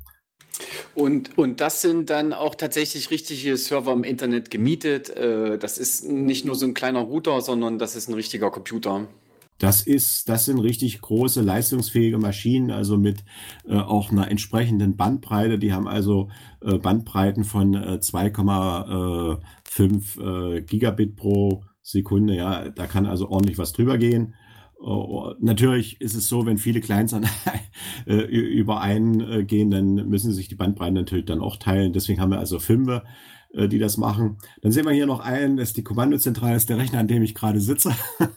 [0.95, 5.11] Und, und das sind dann auch tatsächlich richtige Server im Internet gemietet.
[5.11, 9.09] Äh, das ist nicht nur so ein kleiner Router, sondern das ist ein richtiger Computer.
[9.59, 13.25] Das ist, das sind richtig große, leistungsfähige Maschinen, also mit
[13.69, 15.59] äh, auch einer entsprechenden Bandbreite.
[15.59, 16.29] Die haben also
[16.61, 22.35] äh, Bandbreiten von äh, 2,5 äh, Gigabit pro Sekunde.
[22.35, 24.35] Ja, da kann also ordentlich was drüber gehen.
[24.87, 27.27] Uh, natürlich ist es so, wenn viele Clients an,
[28.07, 31.95] äh, übereingehen, dann müssen sich die Bandbreiten natürlich dann auch teilen.
[31.95, 33.01] Deswegen haben wir also fünf
[33.55, 34.39] äh, die das machen.
[34.61, 37.07] Dann sehen wir hier noch einen, das ist die Kommandozentrale, das ist der Rechner, an
[37.09, 37.93] dem ich gerade sitze.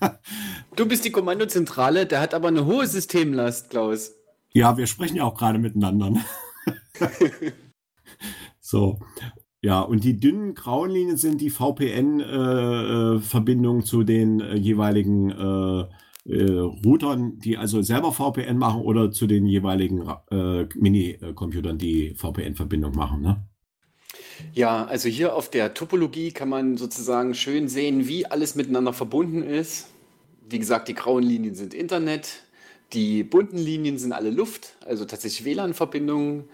[0.76, 4.12] du bist die Kommandozentrale, der hat aber eine hohe Systemlast, Klaus.
[4.54, 6.12] Ja, wir sprechen ja auch gerade miteinander.
[6.12, 6.24] Ne?
[8.60, 9.00] so.
[9.62, 15.80] Ja, und die dünnen grauen Linien sind die VPN-Verbindungen äh, zu den äh, jeweiligen äh,
[15.82, 15.88] äh,
[16.36, 23.22] Routern, die also selber VPN machen oder zu den jeweiligen äh, Mini-Computern, die VPN-Verbindung machen.
[23.22, 23.48] Ne?
[24.54, 29.44] Ja, also hier auf der Topologie kann man sozusagen schön sehen, wie alles miteinander verbunden
[29.44, 29.88] ist.
[30.50, 32.44] Wie gesagt, die grauen Linien sind Internet,
[32.94, 36.46] die bunten Linien sind alle Luft, also tatsächlich WLAN-Verbindungen.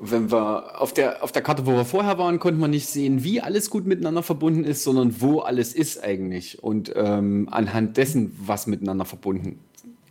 [0.00, 3.22] Wenn wir auf der, auf der Karte, wo wir vorher waren, konnte man nicht sehen,
[3.22, 6.62] wie alles gut miteinander verbunden ist, sondern wo alles ist eigentlich.
[6.62, 9.60] Und ähm, anhand dessen, was miteinander verbunden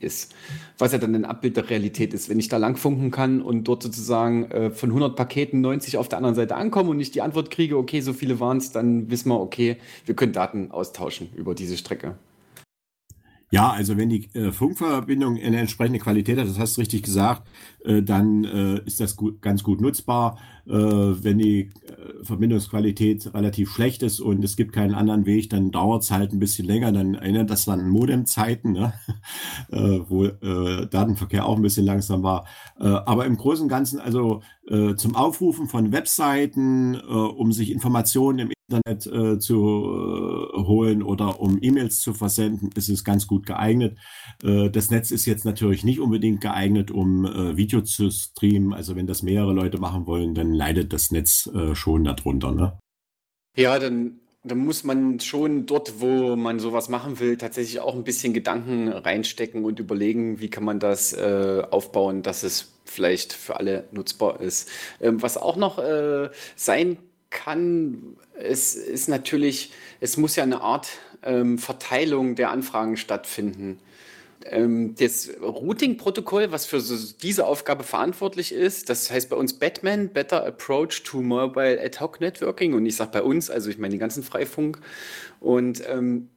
[0.04, 0.34] ist.
[0.78, 2.30] Was ja dann ein Abbild der Realität ist.
[2.30, 6.18] Wenn ich da langfunken kann und dort sozusagen äh, von 100 Paketen 90 auf der
[6.18, 9.30] anderen Seite ankommen und ich die Antwort kriege, okay, so viele waren es, dann wissen
[9.30, 12.16] wir, okay, wir können Daten austauschen über diese Strecke.
[13.54, 17.48] Ja, also wenn die äh, Funkverbindung eine entsprechende Qualität hat, das hast du richtig gesagt,
[17.84, 20.38] dann äh, ist das gut, ganz gut nutzbar.
[20.66, 25.72] Äh, wenn die äh, Verbindungsqualität relativ schlecht ist und es gibt keinen anderen Weg, dann
[25.72, 26.94] dauert es halt ein bisschen länger.
[26.94, 28.94] Dann erinnert das an Modemzeiten, ne?
[29.72, 32.46] Äh, wo Datenverkehr auch ein bisschen langsam war.
[32.76, 34.42] aber im Großen und Ganzen, also
[34.98, 41.60] zum Aufrufen von Webseiten, um sich Informationen im Internet äh, zu äh, holen oder um
[41.62, 43.98] E-Mails zu versenden, ist es ganz gut geeignet.
[44.44, 48.74] Äh, das Netz ist jetzt natürlich nicht unbedingt geeignet, um äh, Video zu streamen.
[48.74, 52.52] Also wenn das mehrere Leute machen wollen, dann leidet das Netz äh, schon darunter.
[52.52, 52.78] Ne?
[53.58, 58.04] Ja, dann da muss man schon dort, wo man sowas machen will, tatsächlich auch ein
[58.04, 63.56] bisschen Gedanken reinstecken und überlegen, wie kann man das äh, aufbauen, dass es vielleicht für
[63.56, 64.70] alle nutzbar ist.
[65.00, 66.98] Ähm, was auch noch äh, sein
[67.30, 69.72] kann, es ist natürlich,
[70.02, 70.90] es muss ja eine Art
[71.24, 73.80] ähm, Verteilung der Anfragen stattfinden.
[74.46, 76.82] Ähm, das Routing-Protokoll, was für
[77.22, 82.20] diese Aufgabe verantwortlich ist, das heißt bei uns Batman, Better Approach to Mobile Ad Hoc
[82.20, 82.74] Networking.
[82.74, 84.80] Und ich sage bei uns, also ich meine den ganzen Freifunk.
[85.40, 86.30] Und ähm,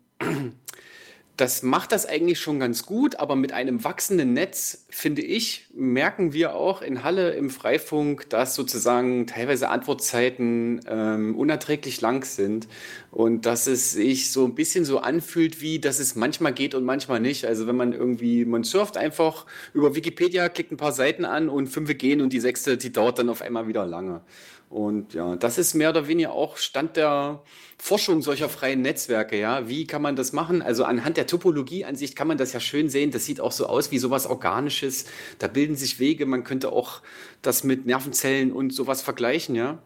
[1.36, 6.32] das macht das eigentlich schon ganz gut, aber mit einem wachsenden Netz, finde ich, merken
[6.32, 12.68] wir auch in Halle im Freifunk, dass sozusagen teilweise Antwortzeiten ähm, unerträglich lang sind
[13.10, 16.84] und dass es sich so ein bisschen so anfühlt, wie dass es manchmal geht und
[16.84, 17.44] manchmal nicht.
[17.44, 21.66] Also wenn man irgendwie, man surft einfach über Wikipedia, klickt ein paar Seiten an und
[21.66, 24.22] fünf gehen und die sechste, die dauert dann auf einmal wieder lange.
[24.68, 27.42] Und ja, das ist mehr oder weniger auch Stand der
[27.78, 29.38] Forschung solcher freien Netzwerke.
[29.38, 30.60] Ja, wie kann man das machen?
[30.60, 33.10] Also anhand der Topologie an sich kann man das ja schön sehen.
[33.12, 35.06] Das sieht auch so aus wie sowas Organisches.
[35.38, 36.26] Da bilden sich Wege.
[36.26, 37.00] Man könnte auch
[37.42, 39.54] das mit Nervenzellen und sowas vergleichen.
[39.54, 39.78] Ja,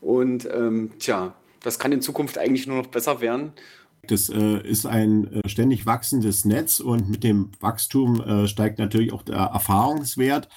[0.00, 3.52] und ähm, tja, das kann in Zukunft eigentlich nur noch besser werden.
[4.06, 9.12] Das äh, ist ein äh, ständig wachsendes Netz und mit dem Wachstum äh, steigt natürlich
[9.12, 10.48] auch der Erfahrungswert.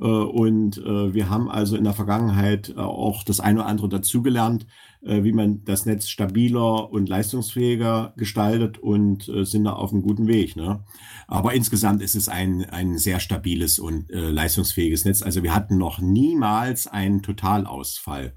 [0.00, 3.88] Äh, und äh, wir haben also in der Vergangenheit äh, auch das eine oder andere
[3.88, 4.66] dazugelernt,
[5.00, 10.56] wie man das Netz stabiler und leistungsfähiger gestaltet und sind da auf einem guten Weg.
[10.56, 10.82] Ne?
[11.28, 15.22] Aber insgesamt ist es ein, ein sehr stabiles und leistungsfähiges Netz.
[15.22, 18.34] Also wir hatten noch niemals einen Totalausfall.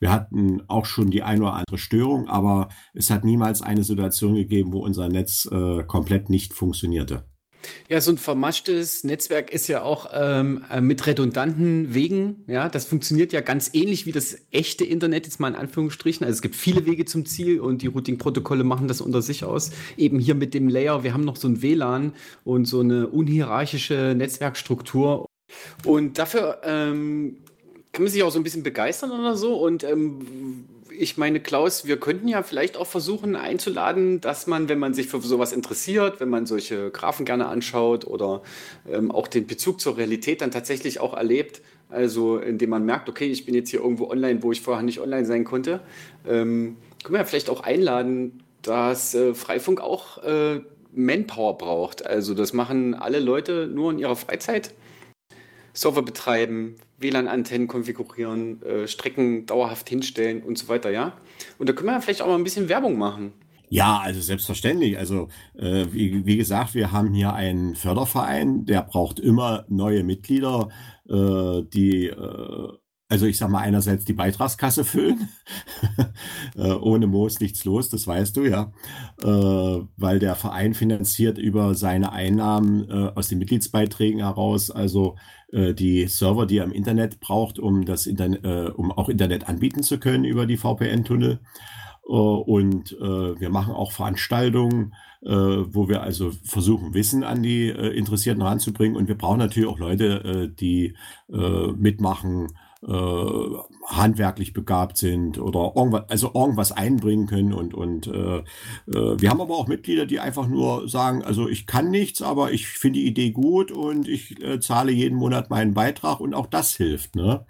[0.00, 4.34] Wir hatten auch schon die eine oder andere Störung, aber es hat niemals eine Situation
[4.34, 7.24] gegeben, wo unser Netz äh, komplett nicht funktionierte.
[7.88, 12.44] Ja, so ein vermaschtes Netzwerk ist ja auch ähm, äh, mit redundanten Wegen.
[12.46, 16.24] Ja, das funktioniert ja ganz ähnlich wie das echte Internet, jetzt mal in Anführungsstrichen.
[16.24, 19.70] Also es gibt viele Wege zum Ziel und die Routing-Protokolle machen das unter sich aus.
[19.96, 22.12] Eben hier mit dem Layer, wir haben noch so ein WLAN
[22.44, 25.26] und so eine unhierarchische Netzwerkstruktur.
[25.84, 27.38] Und dafür ähm,
[27.92, 29.56] kann man sich auch so ein bisschen begeistern oder so.
[29.56, 30.66] Und ähm,
[31.00, 35.08] ich meine, Klaus, wir könnten ja vielleicht auch versuchen einzuladen, dass man, wenn man sich
[35.08, 38.42] für sowas interessiert, wenn man solche Graphen gerne anschaut oder
[38.86, 43.24] ähm, auch den Bezug zur Realität dann tatsächlich auch erlebt, also indem man merkt, okay,
[43.24, 45.80] ich bin jetzt hier irgendwo online, wo ich vorher nicht online sein konnte,
[46.28, 50.60] ähm, können wir ja vielleicht auch einladen, dass äh, Freifunk auch äh,
[50.92, 52.04] Manpower braucht.
[52.04, 54.74] Also das machen alle Leute nur in ihrer Freizeit.
[55.72, 61.14] Server betreiben, WLAN-Antennen konfigurieren, äh, Strecken dauerhaft hinstellen und so weiter, ja?
[61.58, 63.32] Und da können wir vielleicht auch mal ein bisschen Werbung machen.
[63.68, 64.98] Ja, also selbstverständlich.
[64.98, 70.70] Also äh, wie, wie gesagt, wir haben hier einen Förderverein, der braucht immer neue Mitglieder,
[71.08, 72.68] äh, die äh,
[73.10, 75.28] also ich sag mal einerseits die Beitragskasse füllen,
[76.56, 78.72] äh, ohne Moos nichts los, das weißt du ja,
[79.22, 85.16] äh, weil der Verein finanziert über seine Einnahmen äh, aus den Mitgliedsbeiträgen heraus, also
[85.52, 89.48] äh, die Server, die er im Internet braucht, um das Internet, äh, um auch Internet
[89.48, 91.40] anbieten zu können über die VPN-Tunnel.
[92.08, 98.96] Äh, und wir machen auch Veranstaltungen, wo wir also versuchen, Wissen an die Interessierten ranzubringen.
[98.96, 100.94] Und wir brauchen natürlich auch Leute, die
[101.28, 102.48] mitmachen,
[102.86, 103.56] äh,
[103.86, 108.42] handwerklich begabt sind oder irgendwas, also irgendwas einbringen können und und äh, äh,
[109.20, 112.68] wir haben aber auch Mitglieder, die einfach nur sagen, also ich kann nichts, aber ich
[112.68, 116.74] finde die Idee gut und ich äh, zahle jeden Monat meinen Beitrag und auch das
[116.74, 117.16] hilft.
[117.16, 117.44] Ne?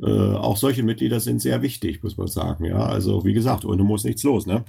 [0.00, 2.64] Äh, auch solche Mitglieder sind sehr wichtig, muss man sagen.
[2.64, 4.46] Ja, also wie gesagt, ohne muss nichts los.
[4.46, 4.64] Ne?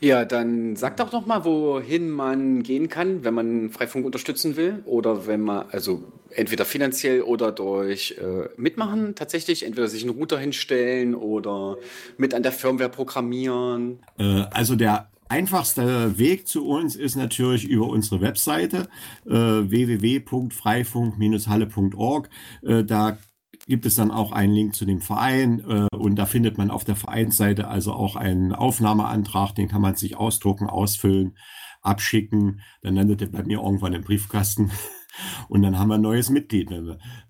[0.00, 4.80] Ja, dann sag doch noch mal, wohin man gehen kann, wenn man Freifunk unterstützen will
[4.84, 10.38] oder wenn man, also entweder finanziell oder durch äh, Mitmachen tatsächlich, entweder sich einen Router
[10.38, 11.78] hinstellen oder
[12.16, 13.98] mit an der Firmware programmieren.
[14.18, 18.86] Äh, also der einfachste Weg zu uns ist natürlich über unsere Webseite
[19.26, 22.30] äh, www.freifunk-halle.org.
[22.62, 23.18] Äh, da
[23.68, 26.84] gibt es dann auch einen Link zu dem Verein äh, und da findet man auf
[26.84, 31.36] der Vereinsseite also auch einen Aufnahmeantrag, den kann man sich ausdrucken, ausfüllen,
[31.82, 34.70] abschicken, dann landet er bei mir irgendwann im Briefkasten
[35.48, 36.70] und dann haben wir ein neues Mitglied.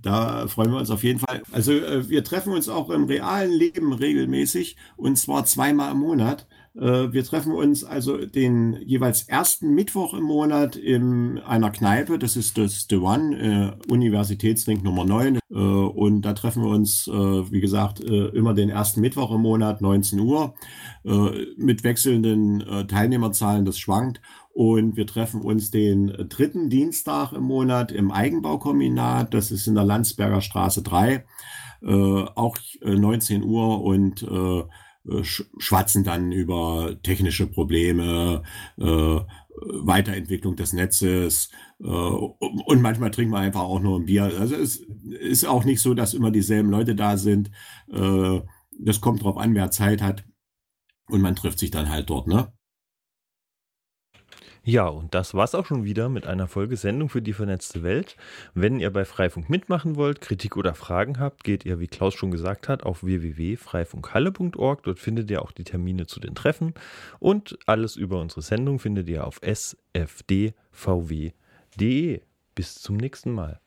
[0.00, 1.42] Da freuen wir uns auf jeden Fall.
[1.50, 6.46] Also äh, wir treffen uns auch im realen Leben regelmäßig und zwar zweimal im Monat.
[6.78, 12.18] Äh, wir treffen uns also den jeweils ersten Mittwoch im Monat in einer Kneipe.
[12.18, 15.38] Das ist das The One, äh, Universitätsring Nummer 9.
[15.50, 19.42] Äh, und da treffen wir uns, äh, wie gesagt, äh, immer den ersten Mittwoch im
[19.42, 20.54] Monat, 19 Uhr,
[21.04, 23.64] äh, mit wechselnden Teilnehmerzahlen.
[23.64, 24.20] Das schwankt.
[24.52, 29.32] Und wir treffen uns den dritten Dienstag im Monat im Eigenbaukombinat.
[29.34, 31.24] Das ist in der Landsberger Straße 3.
[31.80, 34.26] auch 19 Uhr und
[35.22, 38.42] schwatzen dann über technische Probleme,
[38.78, 39.20] äh,
[39.60, 41.50] Weiterentwicklung des Netzes
[41.80, 44.24] äh, und manchmal trinken wir einfach auch nur ein Bier.
[44.24, 44.76] Also es
[45.20, 47.50] ist auch nicht so, dass immer dieselben Leute da sind.
[47.90, 48.40] Äh,
[48.78, 50.24] das kommt drauf an, wer Zeit hat
[51.08, 52.52] und man trifft sich dann halt dort, ne?
[54.68, 58.18] Ja, und das war's auch schon wieder mit einer Folge Sendung für die vernetzte Welt.
[58.52, 62.30] Wenn ihr bei Freifunk mitmachen wollt, Kritik oder Fragen habt, geht ihr, wie Klaus schon
[62.30, 64.82] gesagt hat, auf www.freifunkhalle.org.
[64.82, 66.74] Dort findet ihr auch die Termine zu den Treffen
[67.18, 70.52] und alles über unsere Sendung findet ihr auf sfdvw.de.
[72.54, 73.60] Bis zum nächsten Mal.